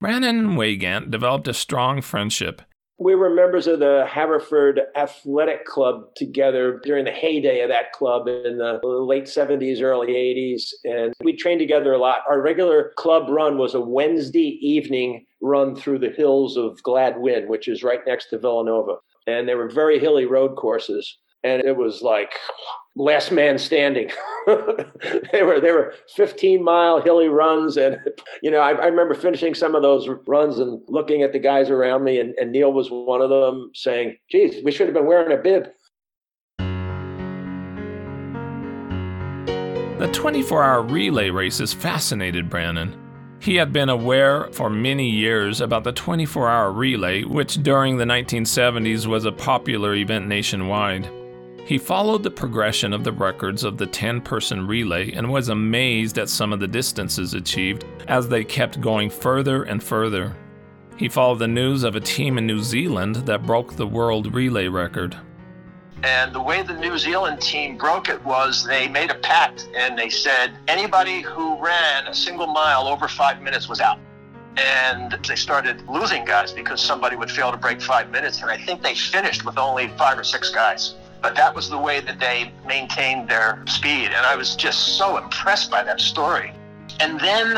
Brannen 0.00 0.38
and 0.38 0.56
Weygandt 0.56 1.10
developed 1.10 1.46
a 1.46 1.52
strong 1.52 2.00
friendship. 2.00 2.62
We 2.98 3.16
were 3.16 3.30
members 3.30 3.66
of 3.66 3.80
the 3.80 4.06
Haverford 4.08 4.80
Athletic 4.94 5.64
Club 5.64 6.14
together 6.14 6.80
during 6.84 7.04
the 7.04 7.10
heyday 7.10 7.60
of 7.62 7.68
that 7.68 7.92
club 7.92 8.28
in 8.28 8.58
the 8.58 8.80
late 8.84 9.24
70s, 9.24 9.82
early 9.82 10.12
80s. 10.12 10.72
And 10.84 11.12
we 11.24 11.36
trained 11.36 11.58
together 11.58 11.92
a 11.92 11.98
lot. 11.98 12.18
Our 12.28 12.40
regular 12.40 12.92
club 12.96 13.28
run 13.28 13.58
was 13.58 13.74
a 13.74 13.80
Wednesday 13.80 14.58
evening 14.62 15.26
run 15.42 15.74
through 15.74 15.98
the 15.98 16.14
hills 16.16 16.56
of 16.56 16.78
Gladwyne, 16.86 17.48
which 17.48 17.66
is 17.66 17.82
right 17.82 18.00
next 18.06 18.30
to 18.30 18.38
Villanova. 18.38 18.96
And 19.26 19.48
they 19.48 19.56
were 19.56 19.68
very 19.68 19.98
hilly 19.98 20.24
road 20.24 20.56
courses. 20.56 21.18
And 21.42 21.62
it 21.64 21.76
was 21.76 22.00
like 22.00 22.32
last 22.96 23.32
man 23.32 23.58
standing. 23.58 24.10
they 24.46 25.42
were 25.42 25.60
they 25.60 25.72
were 25.72 25.94
15 26.14 26.62
mile 26.62 27.00
hilly 27.00 27.28
runs, 27.28 27.76
and 27.76 27.98
you 28.42 28.50
know 28.50 28.58
I, 28.58 28.72
I, 28.72 28.86
remember 28.86 29.14
finishing 29.14 29.54
some 29.54 29.74
of 29.74 29.82
those 29.82 30.08
runs 30.26 30.58
and 30.58 30.80
looking 30.88 31.22
at 31.22 31.32
the 31.32 31.38
guys 31.38 31.70
around 31.70 32.04
me, 32.04 32.20
and, 32.20 32.34
and 32.34 32.52
Neil 32.52 32.72
was 32.72 32.88
one 32.90 33.20
of 33.20 33.30
them, 33.30 33.70
saying, 33.74 34.16
"Geez, 34.30 34.62
we 34.64 34.70
should 34.70 34.86
have 34.86 34.94
been 34.94 35.06
wearing 35.06 35.32
a 35.32 35.40
bib." 35.40 35.68
The 39.98 40.10
24 40.12 40.62
hour 40.62 40.82
relay 40.82 41.30
races 41.30 41.72
fascinated 41.72 42.50
Brannen. 42.50 43.00
He 43.40 43.56
had 43.56 43.72
been 43.72 43.88
aware 43.88 44.48
for 44.52 44.70
many 44.70 45.08
years 45.08 45.60
about 45.60 45.84
the 45.84 45.92
24 45.92 46.48
hour 46.48 46.72
relay, 46.72 47.24
which 47.24 47.62
during 47.62 47.96
the 47.96 48.04
1970s 48.04 49.06
was 49.06 49.24
a 49.24 49.32
popular 49.32 49.94
event 49.94 50.26
nationwide. 50.26 51.08
He 51.66 51.78
followed 51.78 52.22
the 52.22 52.30
progression 52.30 52.92
of 52.92 53.04
the 53.04 53.12
records 53.12 53.64
of 53.64 53.78
the 53.78 53.86
10 53.86 54.20
person 54.20 54.66
relay 54.66 55.12
and 55.12 55.32
was 55.32 55.48
amazed 55.48 56.18
at 56.18 56.28
some 56.28 56.52
of 56.52 56.60
the 56.60 56.68
distances 56.68 57.32
achieved 57.32 57.86
as 58.06 58.28
they 58.28 58.44
kept 58.44 58.82
going 58.82 59.08
further 59.08 59.62
and 59.62 59.82
further. 59.82 60.36
He 60.98 61.08
followed 61.08 61.38
the 61.38 61.48
news 61.48 61.82
of 61.82 61.96
a 61.96 62.00
team 62.00 62.36
in 62.36 62.46
New 62.46 62.60
Zealand 62.60 63.16
that 63.16 63.46
broke 63.46 63.76
the 63.76 63.86
world 63.86 64.34
relay 64.34 64.68
record. 64.68 65.16
And 66.02 66.34
the 66.34 66.42
way 66.42 66.62
the 66.62 66.78
New 66.78 66.98
Zealand 66.98 67.40
team 67.40 67.78
broke 67.78 68.10
it 68.10 68.22
was 68.26 68.66
they 68.66 68.86
made 68.86 69.10
a 69.10 69.14
pact 69.14 69.70
and 69.74 69.98
they 69.98 70.10
said 70.10 70.52
anybody 70.68 71.22
who 71.22 71.58
ran 71.58 72.06
a 72.06 72.14
single 72.14 72.46
mile 72.46 72.86
over 72.86 73.08
five 73.08 73.40
minutes 73.40 73.70
was 73.70 73.80
out. 73.80 73.98
And 74.58 75.18
they 75.26 75.34
started 75.34 75.88
losing 75.88 76.26
guys 76.26 76.52
because 76.52 76.82
somebody 76.82 77.16
would 77.16 77.30
fail 77.30 77.50
to 77.50 77.56
break 77.56 77.80
five 77.80 78.10
minutes. 78.10 78.42
And 78.42 78.50
I 78.50 78.58
think 78.58 78.82
they 78.82 78.94
finished 78.94 79.46
with 79.46 79.56
only 79.56 79.88
five 79.96 80.18
or 80.18 80.24
six 80.24 80.50
guys. 80.50 80.96
But 81.24 81.36
that 81.36 81.54
was 81.54 81.70
the 81.70 81.78
way 81.78 82.00
that 82.00 82.20
they 82.20 82.52
maintained 82.66 83.30
their 83.30 83.64
speed. 83.66 84.08
And 84.08 84.26
I 84.26 84.36
was 84.36 84.54
just 84.54 84.98
so 84.98 85.16
impressed 85.16 85.70
by 85.70 85.82
that 85.82 85.98
story. 85.98 86.52
And 87.00 87.18
then 87.18 87.56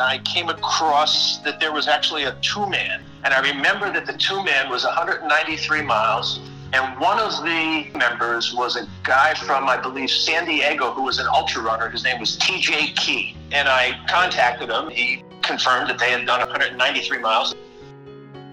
I 0.00 0.16
came 0.24 0.48
across 0.48 1.36
that 1.40 1.60
there 1.60 1.72
was 1.72 1.88
actually 1.88 2.24
a 2.24 2.34
two 2.40 2.66
man. 2.70 3.02
And 3.22 3.34
I 3.34 3.40
remember 3.52 3.92
that 3.92 4.06
the 4.06 4.14
two 4.14 4.42
man 4.42 4.70
was 4.70 4.84
193 4.84 5.82
miles. 5.82 6.40
And 6.72 6.98
one 6.98 7.18
of 7.18 7.32
the 7.42 7.90
members 7.94 8.54
was 8.54 8.76
a 8.76 8.88
guy 9.02 9.34
from, 9.34 9.68
I 9.68 9.76
believe, 9.76 10.08
San 10.08 10.46
Diego, 10.46 10.92
who 10.92 11.02
was 11.02 11.18
an 11.18 11.26
ultra 11.26 11.60
runner. 11.60 11.90
His 11.90 12.04
name 12.04 12.18
was 12.18 12.38
TJ 12.38 12.96
Key. 12.96 13.36
And 13.52 13.68
I 13.68 14.00
contacted 14.08 14.70
him. 14.70 14.88
He 14.88 15.22
confirmed 15.42 15.90
that 15.90 15.98
they 15.98 16.12
had 16.12 16.24
done 16.24 16.40
193 16.40 17.18
miles. 17.18 17.54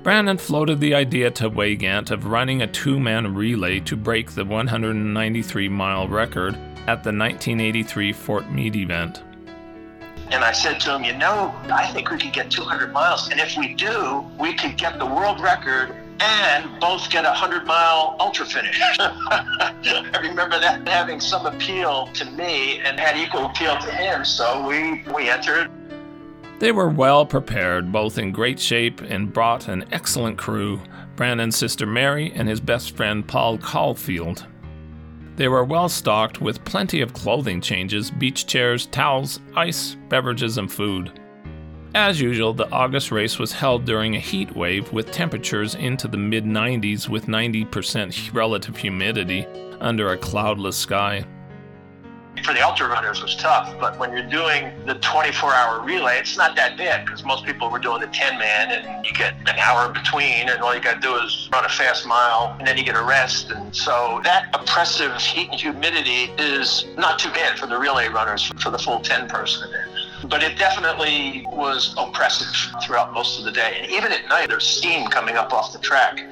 Brannen 0.02 0.38
floated 0.38 0.80
the 0.80 0.96
idea 0.96 1.30
to 1.32 1.50
Weygandt 1.50 2.10
of 2.10 2.26
running 2.26 2.62
a 2.62 2.68
two 2.68 3.00
man 3.02 3.36
relay 3.36 3.82
to 3.82 3.98
break 3.98 4.32
the 4.32 4.46
193 4.46 5.68
mile 5.68 6.08
record 6.08 6.56
at 6.88 7.04
the 7.04 7.12
1983 7.12 8.14
Fort 8.14 8.50
Meade 8.50 8.78
event. 8.78 9.24
And 10.32 10.44
I 10.44 10.54
said 10.54 10.80
to 10.82 10.96
him, 10.96 11.04
You 11.04 11.18
know, 11.18 11.54
I 11.70 11.92
think 11.92 12.12
we 12.12 12.18
could 12.18 12.32
get 12.32 12.50
200 12.50 12.94
miles. 12.94 13.30
And 13.30 13.42
if 13.42 13.58
we 13.58 13.74
do, 13.74 14.26
we 14.40 14.54
could 14.54 14.78
get 14.78 15.00
the 15.00 15.06
world 15.06 15.42
record 15.42 15.94
and 16.22 16.80
both 16.80 17.10
get 17.10 17.26
a 17.26 17.30
100 17.30 17.66
mile 17.66 18.16
ultra 18.22 18.46
finish. 18.46 18.80
I 19.00 20.20
remember 20.22 20.60
that 20.60 20.88
having 20.88 21.20
some 21.20 21.46
appeal 21.46 22.08
to 22.14 22.26
me 22.32 22.80
and 22.80 22.98
had 22.98 23.18
equal 23.18 23.48
appeal 23.48 23.78
to 23.80 23.92
him. 23.92 24.24
So 24.24 24.66
we, 24.66 25.04
we 25.14 25.30
entered. 25.30 25.72
They 26.60 26.74
were 26.74 26.90
well 26.90 27.26
prepared, 27.26 27.90
both 27.90 28.18
in 28.18 28.34
great 28.34 28.60
shape, 28.60 29.00
and 29.00 29.32
brought 29.32 29.70
an 29.70 29.86
excellent 29.94 30.38
crew 30.38 30.82
Brannen's 31.16 31.56
sister 31.56 31.86
Mary 31.86 32.34
and 32.36 32.50
his 32.50 32.60
best 32.60 32.98
friend 32.98 33.26
Paul 33.26 33.58
Caulfield. 33.58 34.46
They 35.38 35.48
were 35.48 35.64
well 35.64 35.88
stocked 35.88 36.42
with 36.42 36.66
plenty 36.66 37.00
of 37.00 37.14
clothing 37.14 37.62
changes, 37.62 38.12
beach 38.12 38.46
chairs, 38.46 38.88
towels, 38.88 39.40
ice, 39.56 39.96
beverages, 40.10 40.58
and 40.58 40.70
food. 40.70 41.18
As 41.96 42.20
usual, 42.20 42.54
the 42.54 42.70
August 42.72 43.10
race 43.10 43.40
was 43.40 43.54
held 43.54 43.86
during 43.86 44.16
a 44.16 44.20
heat 44.20 44.54
wave 44.54 44.92
with 44.92 45.12
temperatures 45.12 45.76
into 45.76 46.10
the 46.10 46.18
mid 46.18 46.44
90s 46.44 47.08
with 47.08 47.28
90% 47.28 48.34
relative 48.34 48.76
humidity 48.76 49.48
under 49.80 50.12
a 50.12 50.18
cloudless 50.18 50.76
sky 50.76 51.26
for 52.44 52.54
the 52.54 52.66
ultra 52.66 52.88
runners 52.88 53.22
was 53.22 53.36
tough, 53.36 53.76
but 53.80 53.98
when 54.00 54.12
you're 54.12 54.30
doing 54.30 54.72
the 54.86 54.96
24 54.96 55.54
hour 55.54 55.82
relay, 55.82 56.18
it's 56.20 56.38
not 56.38 56.56
that 56.56 56.78
bad 56.78 57.06
because 57.06 57.24
most 57.24 57.46
people 57.46 57.70
were 57.70 57.80
doing 57.80 58.02
the 58.02 58.08
10 58.08 58.38
man 58.38 58.72
and 58.72 59.06
you 59.06 59.14
get 59.14 59.36
an 59.48 59.60
hour 59.60 59.92
between 59.92 60.50
and 60.50 60.62
all 60.62 60.74
you 60.74 60.82
got 60.82 60.96
to 60.96 61.00
do 61.00 61.16
is 61.16 61.50
run 61.52 61.66
a 61.66 61.70
fast 61.70 62.06
mile 62.06 62.56
and 62.60 62.68
then 62.68 62.78
you 62.78 62.84
get 62.84 62.96
a 62.96 63.04
rest. 63.04 63.52
And 63.52 63.76
so 63.76 64.22
that 64.24 64.50
oppressive 64.54 65.16
heat 65.18 65.50
and 65.52 65.60
humidity 65.60 66.32
is 66.38 66.86
not 66.98 67.20
too 67.20 67.30
bad 67.30 67.58
for 67.58 67.68
the 67.68 67.78
relay 67.78 68.08
runners 68.08 68.52
for 68.60 68.70
the 68.70 68.80
full 68.80 69.00
10 69.00 69.28
person 69.28 69.70
event. 69.70 70.30
But 70.30 70.44
it 70.44 70.58
definitely 70.58 71.46
was 71.48 71.94
oppressive 71.98 72.48
throughout 72.84 73.14
most 73.14 73.40
of 73.40 73.46
the 73.46 73.52
day. 73.52 73.80
And 73.82 73.92
even 73.92 74.12
at 74.12 74.28
night, 74.28 74.50
there's 74.50 74.68
steam 74.68 75.08
coming 75.08 75.36
up 75.36 75.54
off 75.54 75.72
the 75.72 75.80
track. 75.80 76.26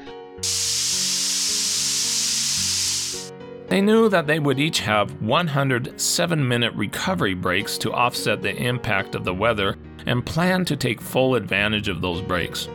They 3.67 3.81
knew 3.81 4.07
that 4.09 4.27
they 4.27 4.39
would 4.39 4.59
each 4.59 4.79
have 4.79 5.21
107 5.21 6.47
minute 6.47 6.73
recovery 6.73 7.33
breaks 7.33 7.77
to 7.79 7.91
offset 7.91 8.41
the 8.41 8.55
impact 8.55 9.13
of 9.13 9.25
the 9.25 9.33
weather 9.33 9.75
and 10.05 10.25
planned 10.25 10.67
to 10.67 10.77
take 10.77 11.01
full 11.01 11.35
advantage 11.35 11.89
of 11.89 12.01
those 12.01 12.21
breaks. 12.21 12.69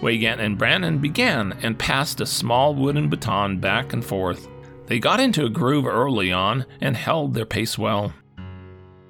Weygandt 0.00 0.38
and 0.38 0.56
Brannen 0.56 0.98
began 0.98 1.58
and 1.62 1.78
passed 1.78 2.20
a 2.20 2.26
small 2.26 2.74
wooden 2.74 3.08
baton 3.10 3.58
back 3.58 3.92
and 3.92 4.04
forth. 4.04 4.48
They 4.86 4.98
got 4.98 5.20
into 5.20 5.44
a 5.44 5.50
groove 5.50 5.86
early 5.86 6.32
on 6.32 6.64
and 6.80 6.96
held 6.96 7.34
their 7.34 7.44
pace 7.44 7.76
well. 7.76 8.14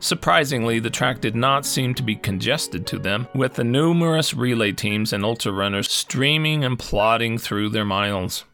Surprisingly, 0.01 0.79
the 0.79 0.91
track 0.91 1.21
did 1.21 1.37
not 1.37 1.67
seem 1.67 1.95
to 1.95 2.03
be 2.03 2.17
congested 2.17 2.87
to 2.87 2.99
them, 2.99 3.27
with 3.35 3.55
the 3.55 3.65
numerous 3.65 4.33
relay 4.33 4.73
teams 4.73 5.13
and 5.13 5.25
ultra 5.25 5.53
runners 5.53 5.91
streaming 5.91 6.65
and 6.65 6.79
plodding 6.79 7.37
through 7.37 7.69
their 7.69 7.85
miles. 7.85 8.45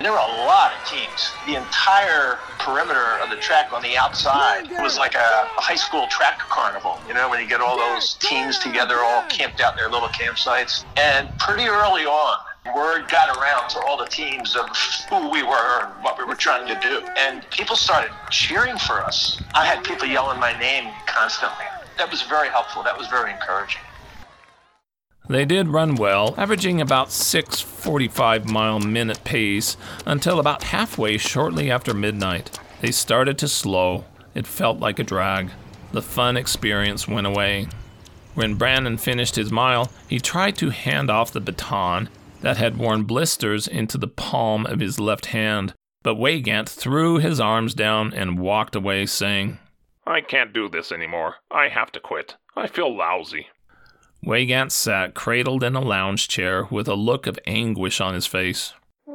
There 0.00 0.12
were 0.12 0.18
a 0.18 0.44
lot 0.44 0.72
of 0.74 0.86
teams. 0.88 1.30
The 1.46 1.54
entire 1.56 2.38
perimeter 2.58 3.18
of 3.22 3.30
the 3.30 3.36
track 3.36 3.72
on 3.72 3.82
the 3.82 3.96
outside 3.96 4.68
was 4.82 4.98
like 4.98 5.14
a, 5.14 5.48
a 5.56 5.60
high 5.60 5.76
school 5.76 6.06
track 6.08 6.38
carnival. 6.50 6.98
You 7.06 7.14
know, 7.14 7.30
when 7.30 7.40
you 7.40 7.48
get 7.48 7.60
all 7.60 7.78
those 7.78 8.14
teams 8.14 8.58
together, 8.58 8.96
all 8.98 9.22
camped 9.28 9.60
out 9.60 9.72
in 9.72 9.78
their 9.78 9.88
little 9.88 10.08
campsites. 10.08 10.84
And 10.96 11.28
pretty 11.38 11.64
early 11.64 12.04
on, 12.04 12.38
word 12.74 13.08
got 13.08 13.36
around 13.36 13.68
to 13.70 13.80
all 13.80 13.96
the 13.96 14.06
teams 14.06 14.56
of 14.56 14.66
who 15.10 15.30
we 15.30 15.42
were 15.42 15.84
and 15.84 16.02
what 16.02 16.18
we 16.18 16.24
were 16.24 16.34
trying 16.34 16.66
to 16.66 16.78
do. 16.80 17.06
And 17.16 17.48
people 17.50 17.76
started 17.76 18.10
cheering 18.30 18.78
for 18.78 19.02
us. 19.02 19.40
I 19.54 19.64
had 19.64 19.84
people 19.84 20.08
yelling 20.08 20.40
my 20.40 20.58
name 20.58 20.92
constantly. 21.06 21.66
That 21.98 22.10
was 22.10 22.22
very 22.22 22.48
helpful. 22.48 22.82
That 22.82 22.98
was 22.98 23.06
very 23.06 23.30
encouraging. 23.30 23.82
They 25.26 25.46
did 25.46 25.68
run 25.68 25.94
well, 25.94 26.34
averaging 26.36 26.82
about 26.82 27.08
6:45 27.08 28.44
mile 28.44 28.78
minute 28.78 29.24
pace 29.24 29.76
until 30.04 30.38
about 30.38 30.64
halfway 30.64 31.16
shortly 31.16 31.70
after 31.70 31.94
midnight. 31.94 32.58
They 32.82 32.90
started 32.90 33.38
to 33.38 33.48
slow. 33.48 34.04
It 34.34 34.46
felt 34.46 34.80
like 34.80 34.98
a 34.98 35.04
drag. 35.04 35.50
The 35.92 36.02
fun 36.02 36.36
experience 36.36 37.08
went 37.08 37.26
away. 37.26 37.68
When 38.34 38.56
Brannen 38.56 38.98
finished 38.98 39.36
his 39.36 39.50
mile, 39.50 39.90
he 40.08 40.18
tried 40.18 40.56
to 40.56 40.70
hand 40.70 41.08
off 41.10 41.32
the 41.32 41.40
baton 41.40 42.10
that 42.42 42.58
had 42.58 42.76
worn 42.76 43.04
blisters 43.04 43.66
into 43.66 43.96
the 43.96 44.08
palm 44.08 44.66
of 44.66 44.80
his 44.80 45.00
left 45.00 45.26
hand, 45.26 45.72
but 46.02 46.16
Weygandt 46.16 46.68
threw 46.68 47.16
his 47.18 47.40
arms 47.40 47.72
down 47.72 48.12
and 48.12 48.38
walked 48.38 48.76
away 48.76 49.06
saying, 49.06 49.58
I 50.06 50.20
can't 50.20 50.52
do 50.52 50.68
this 50.68 50.92
anymore. 50.92 51.36
I 51.50 51.68
have 51.68 51.90
to 51.92 52.00
quit. 52.00 52.36
I 52.54 52.66
feel 52.66 52.94
lousy. 52.94 53.46
Weygandt 54.24 54.72
sat 54.72 55.14
cradled 55.14 55.62
in 55.62 55.76
a 55.76 55.80
lounge 55.80 56.28
chair 56.28 56.64
with 56.70 56.88
a 56.88 56.94
look 56.94 57.26
of 57.26 57.38
anguish 57.46 58.00
on 58.00 58.14
his 58.14 58.26
face. 58.26 58.72
We 59.06 59.14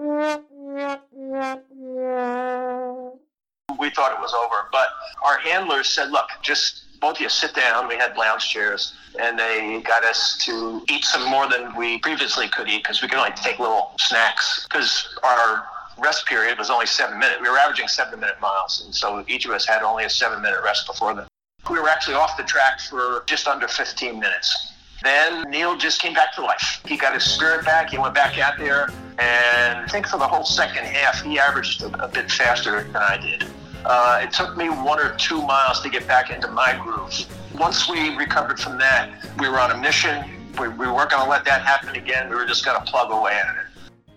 thought 3.89 4.11
it 4.11 4.19
was 4.19 4.33
over, 4.33 4.67
but 4.71 4.87
our 5.25 5.39
handlers 5.39 5.89
said, 5.89 6.11
look, 6.11 6.29
just 6.43 6.99
both 6.99 7.15
of 7.15 7.21
you 7.21 7.29
sit 7.29 7.55
down. 7.55 7.87
We 7.87 7.95
had 7.95 8.15
lounge 8.17 8.49
chairs, 8.49 8.93
and 9.19 9.39
they 9.39 9.81
got 9.83 10.03
us 10.03 10.37
to 10.45 10.83
eat 10.89 11.03
some 11.03 11.25
more 11.27 11.49
than 11.49 11.75
we 11.75 11.97
previously 11.99 12.47
could 12.47 12.67
eat 12.67 12.83
because 12.83 13.01
we 13.01 13.07
could 13.07 13.17
only 13.17 13.31
take 13.31 13.57
little 13.57 13.93
snacks 13.97 14.67
because 14.69 15.17
our 15.23 15.65
rest 15.97 16.27
period 16.27 16.59
was 16.59 16.69
only 16.69 16.85
seven 16.85 17.17
minutes. 17.17 17.41
We 17.41 17.49
were 17.49 17.57
averaging 17.57 17.87
seven 17.87 18.19
minute 18.19 18.39
miles, 18.39 18.83
and 18.85 18.93
so 18.93 19.23
each 19.27 19.45
of 19.45 19.51
us 19.51 19.65
had 19.65 19.81
only 19.81 20.03
a 20.03 20.09
seven 20.09 20.39
minute 20.41 20.59
rest 20.63 20.85
before 20.85 21.15
that. 21.15 21.27
We 21.69 21.79
were 21.79 21.89
actually 21.89 22.15
off 22.15 22.37
the 22.37 22.43
track 22.43 22.79
for 22.79 23.23
just 23.25 23.47
under 23.47 23.67
15 23.67 24.19
minutes. 24.19 24.73
Then 25.03 25.49
Neil 25.49 25.77
just 25.77 26.01
came 26.01 26.13
back 26.13 26.33
to 26.35 26.41
life. 26.41 26.81
He 26.85 26.97
got 26.97 27.13
his 27.13 27.23
spirit 27.23 27.65
back. 27.65 27.89
He 27.89 27.97
went 27.97 28.13
back 28.13 28.37
out 28.37 28.57
there, 28.57 28.89
and 29.17 29.77
I 29.79 29.85
think 29.87 30.07
for 30.07 30.17
the 30.17 30.27
whole 30.27 30.43
second 30.43 30.85
half, 30.85 31.21
he 31.21 31.39
averaged 31.39 31.81
a, 31.83 32.03
a 32.03 32.07
bit 32.07 32.31
faster 32.31 32.83
than 32.83 32.95
I 32.95 33.17
did. 33.17 33.45
Uh, 33.85 34.19
it 34.21 34.31
took 34.31 34.57
me 34.57 34.69
one 34.69 34.99
or 34.99 35.15
two 35.15 35.41
miles 35.41 35.81
to 35.81 35.89
get 35.89 36.05
back 36.07 36.29
into 36.31 36.49
my 36.49 36.77
groove. 36.83 37.25
Once 37.57 37.89
we 37.89 38.15
recovered 38.15 38.59
from 38.59 38.77
that, 38.77 39.09
we 39.39 39.47
were 39.47 39.59
on 39.59 39.71
a 39.71 39.77
mission. 39.77 40.23
We, 40.59 40.67
we 40.67 40.87
weren't 40.87 41.11
going 41.11 41.23
to 41.23 41.29
let 41.29 41.45
that 41.45 41.61
happen 41.61 41.95
again. 41.95 42.29
We 42.29 42.35
were 42.35 42.45
just 42.45 42.65
going 42.65 42.77
to 42.77 42.91
plug 42.91 43.11
away 43.11 43.33
at 43.33 43.55
it. 43.55 44.13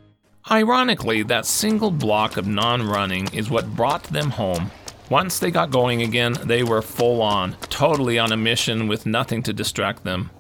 Ironically, 0.51 1.23
that 1.23 1.47
single 1.47 1.93
block 1.93 2.37
of 2.37 2.49
non 2.49 2.83
running 2.83 3.33
is 3.33 3.49
what 3.49 3.77
brought 3.77 4.03
them 4.05 4.31
home. 4.31 4.73
Once 5.09 5.39
they 5.39 5.51
got 5.51 5.71
going 5.71 6.03
again, 6.03 6.37
they 6.45 6.63
were 6.65 6.83
full 6.83 7.23
on, 7.23 7.55
totally 7.69 8.19
on 8.19 8.33
a 8.33 8.37
mission 8.37 8.89
with 8.89 9.07
nothing 9.07 9.43
to 9.45 9.53
distract 9.53 10.03
them. 10.05 10.31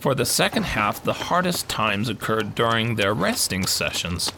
For 0.00 0.14
the 0.14 0.24
second 0.24 0.62
half, 0.62 1.04
the 1.04 1.12
hardest 1.12 1.68
times 1.68 2.08
occurred 2.08 2.54
during 2.54 2.94
their 2.94 3.12
resting 3.12 3.66
sessions. 3.66 4.32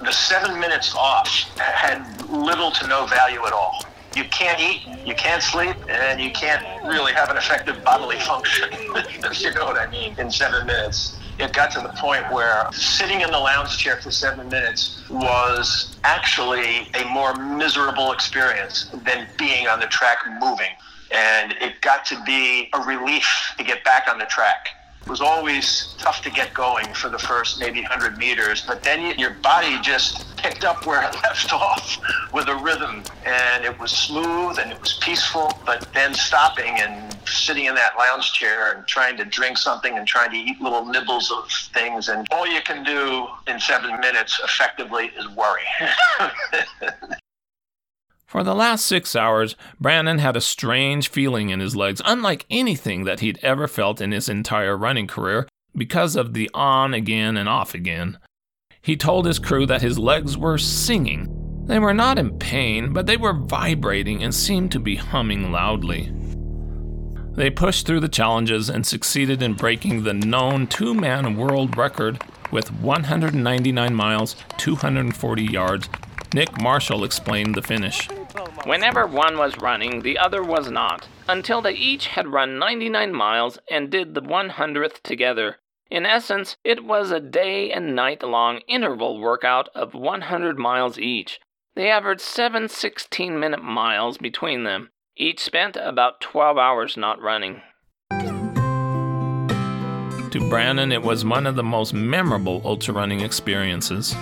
The 0.00 0.10
seven 0.10 0.58
minutes 0.58 0.94
off 0.96 1.28
had 1.58 2.26
little 2.30 2.70
to 2.70 2.86
no 2.86 3.04
value 3.04 3.44
at 3.44 3.52
all. 3.52 3.84
You 4.16 4.24
can't 4.24 4.58
eat, 4.58 4.80
you 5.06 5.14
can't 5.14 5.42
sleep, 5.42 5.76
and 5.90 6.18
you 6.18 6.30
can't 6.30 6.64
really 6.86 7.12
have 7.12 7.28
an 7.28 7.36
effective 7.36 7.84
bodily 7.84 8.18
function, 8.20 8.70
if 8.72 9.42
you 9.42 9.52
know 9.52 9.66
what 9.66 9.76
I 9.76 9.90
mean, 9.90 10.18
in 10.18 10.30
seven 10.30 10.66
minutes. 10.66 11.18
It 11.38 11.52
got 11.52 11.70
to 11.72 11.80
the 11.80 11.92
point 11.98 12.32
where 12.32 12.72
sitting 12.72 13.20
in 13.20 13.30
the 13.30 13.38
lounge 13.38 13.76
chair 13.76 13.98
for 14.00 14.10
seven 14.10 14.48
minutes 14.48 15.04
was 15.10 15.96
actually 16.02 16.88
a 16.94 17.04
more 17.12 17.34
miserable 17.34 18.12
experience 18.12 18.88
than 19.04 19.28
being 19.36 19.68
on 19.68 19.80
the 19.80 19.86
track 19.88 20.20
moving 20.40 20.70
and 21.10 21.52
it 21.60 21.80
got 21.80 22.04
to 22.06 22.22
be 22.24 22.68
a 22.74 22.80
relief 22.80 23.26
to 23.58 23.64
get 23.64 23.84
back 23.84 24.08
on 24.08 24.18
the 24.18 24.26
track. 24.26 24.68
It 25.06 25.10
was 25.10 25.20
always 25.20 25.94
tough 25.98 26.20
to 26.22 26.30
get 26.30 26.52
going 26.52 26.92
for 26.92 27.08
the 27.08 27.18
first 27.18 27.60
maybe 27.60 27.80
100 27.80 28.18
meters, 28.18 28.64
but 28.66 28.82
then 28.82 29.00
you, 29.02 29.14
your 29.16 29.34
body 29.34 29.78
just 29.80 30.36
picked 30.36 30.64
up 30.64 30.84
where 30.84 31.00
it 31.08 31.14
left 31.22 31.52
off 31.52 31.96
with 32.32 32.48
a 32.48 32.56
rhythm, 32.56 33.04
and 33.24 33.64
it 33.64 33.78
was 33.78 33.92
smooth 33.92 34.58
and 34.58 34.72
it 34.72 34.80
was 34.80 34.98
peaceful. 35.00 35.56
But 35.64 35.86
then 35.94 36.12
stopping 36.12 36.74
and 36.80 37.16
sitting 37.28 37.66
in 37.66 37.76
that 37.76 37.96
lounge 37.96 38.32
chair 38.32 38.72
and 38.72 38.84
trying 38.88 39.16
to 39.18 39.24
drink 39.24 39.58
something 39.58 39.96
and 39.96 40.08
trying 40.08 40.32
to 40.32 40.36
eat 40.36 40.60
little 40.60 40.84
nibbles 40.84 41.30
of 41.30 41.48
things, 41.72 42.08
and 42.08 42.26
all 42.32 42.46
you 42.46 42.60
can 42.62 42.82
do 42.82 43.28
in 43.46 43.60
seven 43.60 44.00
minutes 44.00 44.40
effectively 44.42 45.12
is 45.16 45.28
worry. 45.36 45.62
For 48.26 48.42
the 48.42 48.54
last 48.54 48.84
six 48.84 49.14
hours, 49.14 49.54
Brannen 49.80 50.18
had 50.18 50.36
a 50.36 50.40
strange 50.40 51.08
feeling 51.08 51.50
in 51.50 51.60
his 51.60 51.76
legs, 51.76 52.02
unlike 52.04 52.44
anything 52.50 53.04
that 53.04 53.20
he'd 53.20 53.38
ever 53.40 53.68
felt 53.68 54.00
in 54.00 54.10
his 54.10 54.28
entire 54.28 54.76
running 54.76 55.06
career, 55.06 55.48
because 55.76 56.16
of 56.16 56.34
the 56.34 56.50
on 56.52 56.92
again 56.92 57.36
and 57.36 57.48
off 57.48 57.72
again. 57.72 58.18
He 58.82 58.96
told 58.96 59.26
his 59.26 59.38
crew 59.38 59.64
that 59.66 59.82
his 59.82 59.98
legs 59.98 60.36
were 60.36 60.58
singing. 60.58 61.32
They 61.66 61.78
were 61.78 61.94
not 61.94 62.18
in 62.18 62.38
pain, 62.38 62.92
but 62.92 63.06
they 63.06 63.16
were 63.16 63.32
vibrating 63.32 64.22
and 64.22 64.34
seemed 64.34 64.72
to 64.72 64.80
be 64.80 64.96
humming 64.96 65.52
loudly. 65.52 66.12
They 67.36 67.50
pushed 67.50 67.86
through 67.86 68.00
the 68.00 68.08
challenges 68.08 68.68
and 68.68 68.86
succeeded 68.86 69.42
in 69.42 69.54
breaking 69.54 70.02
the 70.02 70.14
known 70.14 70.66
two 70.66 70.94
man 70.94 71.36
world 71.36 71.76
record 71.76 72.22
with 72.50 72.72
199 72.72 73.94
miles, 73.94 74.36
240 74.56 75.44
yards. 75.44 75.88
Nick 76.32 76.60
Marshall 76.60 77.04
explained 77.04 77.54
the 77.54 77.62
finish. 77.62 78.08
Whenever 78.66 79.06
one 79.06 79.38
was 79.38 79.56
running, 79.58 80.02
the 80.02 80.18
other 80.18 80.42
was 80.42 80.72
not, 80.72 81.06
until 81.28 81.62
they 81.62 81.74
each 81.74 82.08
had 82.08 82.26
run 82.26 82.58
99 82.58 83.12
miles 83.12 83.60
and 83.70 83.90
did 83.90 84.12
the 84.12 84.20
100th 84.20 85.00
together. 85.04 85.58
In 85.88 86.04
essence, 86.04 86.56
it 86.64 86.82
was 86.82 87.12
a 87.12 87.20
day 87.20 87.70
and 87.70 87.94
night 87.94 88.24
long 88.24 88.58
interval 88.66 89.20
workout 89.20 89.68
of 89.72 89.94
100 89.94 90.58
miles 90.58 90.98
each. 90.98 91.38
They 91.76 91.88
averaged 91.88 92.22
seven 92.22 92.68
16 92.68 93.38
minute 93.38 93.62
miles 93.62 94.18
between 94.18 94.64
them. 94.64 94.90
Each 95.16 95.38
spent 95.38 95.76
about 95.76 96.20
12 96.20 96.58
hours 96.58 96.96
not 96.96 97.22
running. 97.22 97.62
To 100.32 100.48
Brannen, 100.50 100.90
it 100.90 101.02
was 101.02 101.24
one 101.24 101.46
of 101.46 101.54
the 101.54 101.62
most 101.62 101.94
memorable 101.94 102.62
ultra 102.64 102.94
running 102.94 103.20
experiences. 103.20 104.16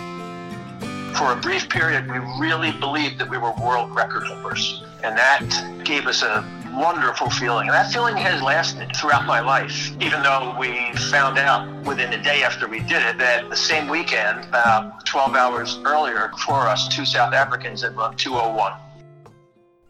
For 1.16 1.32
a 1.32 1.36
brief 1.36 1.68
period, 1.68 2.10
we 2.10 2.18
really 2.40 2.72
believed 2.72 3.18
that 3.18 3.30
we 3.30 3.38
were 3.38 3.52
world 3.52 3.94
record 3.94 4.24
holders, 4.24 4.82
and 5.04 5.16
that 5.16 5.82
gave 5.84 6.06
us 6.06 6.22
a 6.22 6.44
wonderful 6.74 7.30
feeling. 7.30 7.68
And 7.68 7.74
that 7.74 7.92
feeling 7.92 8.16
has 8.16 8.42
lasted 8.42 8.94
throughout 8.96 9.24
my 9.24 9.38
life, 9.38 9.92
even 10.00 10.22
though 10.22 10.56
we 10.58 10.92
found 11.10 11.38
out 11.38 11.68
within 11.84 12.12
a 12.12 12.22
day 12.22 12.42
after 12.42 12.66
we 12.66 12.80
did 12.80 13.02
it 13.02 13.18
that 13.18 13.48
the 13.48 13.56
same 13.56 13.88
weekend, 13.88 14.44
about 14.46 15.06
12 15.06 15.36
hours 15.36 15.78
earlier, 15.84 16.32
for 16.44 16.66
us, 16.66 16.88
two 16.88 17.04
South 17.04 17.32
Africans 17.32 17.82
had 17.82 17.96
run 17.96 18.16
201. 18.16 18.72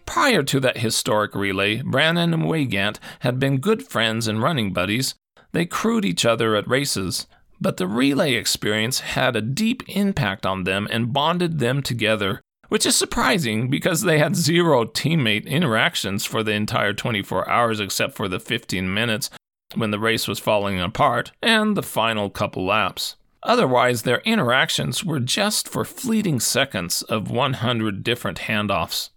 Prior 0.04 0.42
to 0.42 0.60
that 0.60 0.78
historic 0.78 1.34
relay, 1.34 1.80
Brannen 1.80 2.34
and 2.34 2.44
Weygandt 2.44 2.98
had 3.20 3.40
been 3.40 3.58
good 3.58 3.82
friends 3.82 4.28
and 4.28 4.42
running 4.42 4.74
buddies. 4.74 5.14
They 5.52 5.64
crewed 5.64 6.04
each 6.04 6.26
other 6.26 6.54
at 6.54 6.68
races, 6.68 7.26
but 7.64 7.78
the 7.78 7.88
relay 7.88 8.34
experience 8.34 9.00
had 9.00 9.34
a 9.34 9.40
deep 9.40 9.82
impact 9.88 10.44
on 10.44 10.64
them 10.64 10.86
and 10.90 11.14
bonded 11.14 11.60
them 11.60 11.82
together, 11.82 12.42
which 12.68 12.84
is 12.84 12.94
surprising 12.94 13.70
because 13.70 14.02
they 14.02 14.18
had 14.18 14.36
zero 14.36 14.84
teammate 14.84 15.46
interactions 15.46 16.26
for 16.26 16.42
the 16.42 16.52
entire 16.52 16.92
24 16.92 17.48
hours 17.48 17.80
except 17.80 18.14
for 18.14 18.28
the 18.28 18.38
15 18.38 18.92
minutes 18.92 19.30
when 19.74 19.90
the 19.90 19.98
race 19.98 20.28
was 20.28 20.38
falling 20.38 20.78
apart 20.78 21.32
and 21.40 21.74
the 21.74 21.82
final 21.82 22.28
couple 22.28 22.66
laps. 22.66 23.16
Otherwise, 23.42 24.02
their 24.02 24.20
interactions 24.26 25.02
were 25.02 25.18
just 25.18 25.66
for 25.66 25.86
fleeting 25.86 26.40
seconds 26.40 27.00
of 27.04 27.30
100 27.30 28.04
different 28.04 28.40
handoffs. 28.40 29.08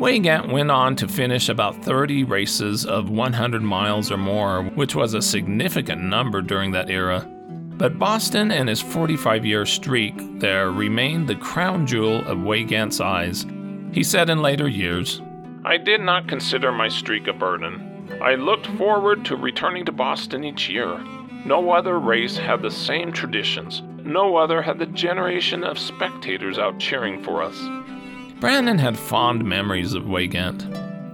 Weygandt 0.00 0.50
went 0.50 0.70
on 0.70 0.96
to 0.96 1.06
finish 1.06 1.50
about 1.50 1.84
30 1.84 2.24
races 2.24 2.86
of 2.86 3.10
100 3.10 3.60
miles 3.60 4.10
or 4.10 4.16
more, 4.16 4.62
which 4.62 4.94
was 4.94 5.12
a 5.12 5.20
significant 5.20 6.00
number 6.00 6.40
during 6.40 6.70
that 6.70 6.88
era. 6.88 7.28
But 7.76 7.98
Boston 7.98 8.50
and 8.50 8.66
his 8.66 8.80
45 8.80 9.44
year 9.44 9.66
streak 9.66 10.14
there 10.40 10.70
remained 10.70 11.28
the 11.28 11.34
crown 11.34 11.86
jewel 11.86 12.20
of 12.26 12.38
Weygandt's 12.38 12.98
eyes. 12.98 13.44
He 13.92 14.02
said 14.02 14.30
in 14.30 14.40
later 14.40 14.68
years, 14.68 15.20
I 15.66 15.76
did 15.76 16.00
not 16.00 16.28
consider 16.28 16.72
my 16.72 16.88
streak 16.88 17.26
a 17.26 17.34
burden. 17.34 18.08
I 18.22 18.36
looked 18.36 18.68
forward 18.78 19.26
to 19.26 19.36
returning 19.36 19.84
to 19.84 19.92
Boston 19.92 20.44
each 20.44 20.70
year. 20.70 20.98
No 21.44 21.72
other 21.72 22.00
race 22.00 22.38
had 22.38 22.62
the 22.62 22.70
same 22.70 23.12
traditions. 23.12 23.82
No 24.02 24.36
other 24.36 24.62
had 24.62 24.78
the 24.78 24.86
generation 24.86 25.62
of 25.62 25.78
spectators 25.78 26.58
out 26.58 26.78
cheering 26.78 27.22
for 27.22 27.42
us. 27.42 27.58
Brannen 28.40 28.78
had 28.78 28.98
fond 28.98 29.44
memories 29.44 29.92
of 29.92 30.04
Weygandt. 30.04 30.66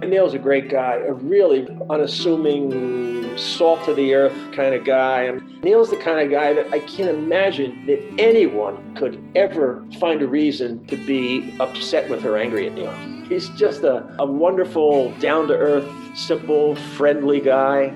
Neil's 0.07 0.33
a 0.33 0.39
great 0.39 0.69
guy, 0.69 0.93
a 0.95 1.11
really 1.11 1.67
unassuming, 1.89 3.37
salt 3.37 3.85
of 3.89 3.97
the 3.97 4.13
earth 4.13 4.33
kind 4.53 4.73
of 4.73 4.85
guy. 4.85 5.23
And 5.23 5.61
Neil's 5.61 5.89
the 5.89 5.97
kind 5.97 6.21
of 6.21 6.31
guy 6.31 6.53
that 6.53 6.71
I 6.71 6.79
can't 6.79 7.09
imagine 7.09 7.85
that 7.87 8.01
anyone 8.17 8.95
could 8.95 9.21
ever 9.35 9.85
find 9.99 10.21
a 10.21 10.27
reason 10.27 10.85
to 10.87 10.95
be 11.05 11.53
upset 11.59 12.09
with 12.09 12.23
or 12.23 12.37
angry 12.37 12.67
at 12.67 12.75
Neil. 12.75 12.93
He's 13.27 13.49
just 13.49 13.83
a, 13.83 14.09
a 14.19 14.25
wonderful, 14.25 15.11
down 15.19 15.49
to 15.49 15.53
earth, 15.53 15.89
simple, 16.15 16.75
friendly 16.95 17.41
guy. 17.41 17.93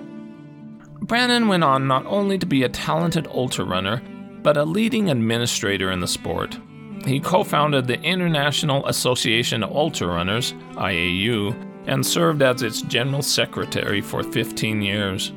Brannen 1.04 1.48
went 1.48 1.64
on 1.64 1.88
not 1.88 2.06
only 2.06 2.38
to 2.38 2.46
be 2.46 2.64
a 2.64 2.70
talented 2.70 3.28
ultra 3.28 3.64
runner, 3.64 4.02
but 4.44 4.58
a 4.58 4.66
leading 4.66 5.10
administrator 5.10 5.90
in 5.90 6.02
the 6.02 6.08
sport. 6.08 6.60
He 7.06 7.20
co 7.20 7.44
founded 7.44 7.88
the 7.88 8.02
International 8.02 8.86
Association 8.88 9.64
of 9.64 9.72
Ultra 9.72 10.08
Runners, 10.08 10.54
IAU, 10.74 11.56
and 11.88 12.06
served 12.06 12.42
as 12.42 12.62
its 12.62 12.82
general 12.84 13.22
secretary 13.22 14.02
for 14.02 14.24
15 14.24 14.82
years. 14.82 15.32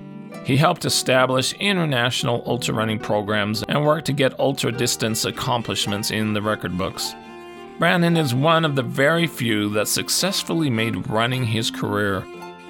He 0.44 0.59
helped 0.59 0.85
establish 0.85 1.55
international 1.55 2.42
ultra 2.44 2.74
running 2.74 2.98
programs 2.98 3.62
and 3.62 3.85
worked 3.85 4.07
to 4.07 4.12
get 4.12 4.38
ultra 4.38 4.70
distance 4.70 5.24
accomplishments 5.24 6.11
in 6.11 6.35
the 6.35 6.42
record 6.42 6.77
books. 6.77 7.14
Brannen 7.79 8.16
is 8.16 8.35
one 8.35 8.64
of 8.64 8.77
the 8.77 8.83
very 8.83 9.27
few 9.27 9.70
that 9.70 9.88
successfully 9.88 10.68
made 10.68 11.09
running 11.09 11.44
his 11.44 11.70
career. 11.70 12.24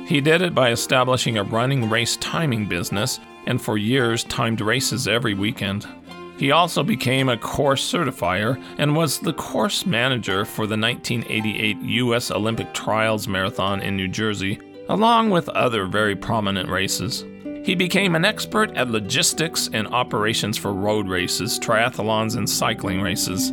He 0.07 0.21
did 0.21 0.41
it 0.41 0.55
by 0.55 0.71
establishing 0.71 1.37
a 1.37 1.43
running 1.43 1.91
race 1.91 2.17
timing 2.19 2.67
business 2.69 3.19
and 3.47 3.61
for 3.61 3.77
years 3.77 4.23
timed 4.25 4.61
races 4.61 5.09
every 5.09 5.35
weekend. 5.35 5.87
He 6.37 6.51
also 6.51 6.83
became 6.83 7.29
a 7.29 7.37
course 7.37 7.91
certifier 7.91 8.63
and 8.79 8.97
was 8.97 9.21
the 9.21 9.33
course 9.33 9.87
manager 9.87 10.45
for 10.45 10.67
the 10.67 10.77
1988 10.77 11.81
U.S. 11.81 12.31
Olympic 12.31 12.75
Trials 12.75 13.29
Marathon 13.29 13.81
in 13.81 13.97
New 13.97 14.09
Jersey, 14.09 14.59
along 14.89 15.31
with 15.31 15.49
other 15.51 15.87
very 15.87 16.17
prominent 16.17 16.69
races. 16.69 17.25
He 17.65 17.75
became 17.75 18.15
an 18.15 18.25
expert 18.25 18.77
at 18.77 18.91
logistics 18.91 19.71
and 19.73 19.87
operations 19.89 20.59
for 20.59 20.75
road 20.75 21.09
races, 21.09 21.59
triathlons, 21.59 22.37
and 22.37 22.49
cycling 22.49 23.01
races. 23.01 23.51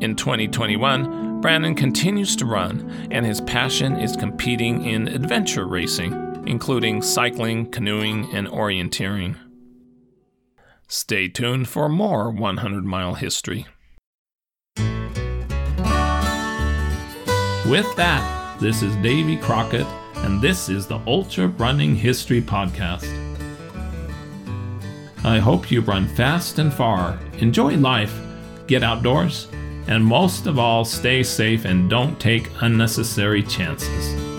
In 0.00 0.16
2021, 0.16 1.40
Brannen 1.40 1.76
continues 1.76 2.34
to 2.36 2.46
run, 2.46 3.08
and 3.12 3.24
his 3.24 3.40
passion 3.42 3.96
is 4.00 4.16
competing 4.16 4.84
in 4.84 5.06
adventure 5.06 5.66
racing, 5.66 6.12
including 6.46 7.02
cycling, 7.02 7.66
canoeing, 7.66 8.28
and 8.34 8.48
orienteering. 8.48 9.36
Stay 10.94 11.26
tuned 11.26 11.68
for 11.68 11.88
more 11.88 12.30
100 12.30 12.84
Mile 12.84 13.14
History. 13.14 13.64
With 17.66 17.96
that, 17.96 18.58
this 18.60 18.82
is 18.82 18.94
Davy 18.96 19.38
Crockett, 19.38 19.86
and 20.16 20.42
this 20.42 20.68
is 20.68 20.86
the 20.86 21.00
Ultra 21.06 21.46
Running 21.46 21.96
History 21.96 22.42
Podcast. 22.42 23.08
I 25.24 25.38
hope 25.38 25.70
you 25.70 25.80
run 25.80 26.06
fast 26.08 26.58
and 26.58 26.70
far, 26.70 27.18
enjoy 27.38 27.74
life, 27.78 28.14
get 28.66 28.82
outdoors, 28.82 29.48
and 29.86 30.04
most 30.04 30.46
of 30.46 30.58
all, 30.58 30.84
stay 30.84 31.22
safe 31.22 31.64
and 31.64 31.88
don't 31.88 32.20
take 32.20 32.50
unnecessary 32.60 33.42
chances. 33.42 34.31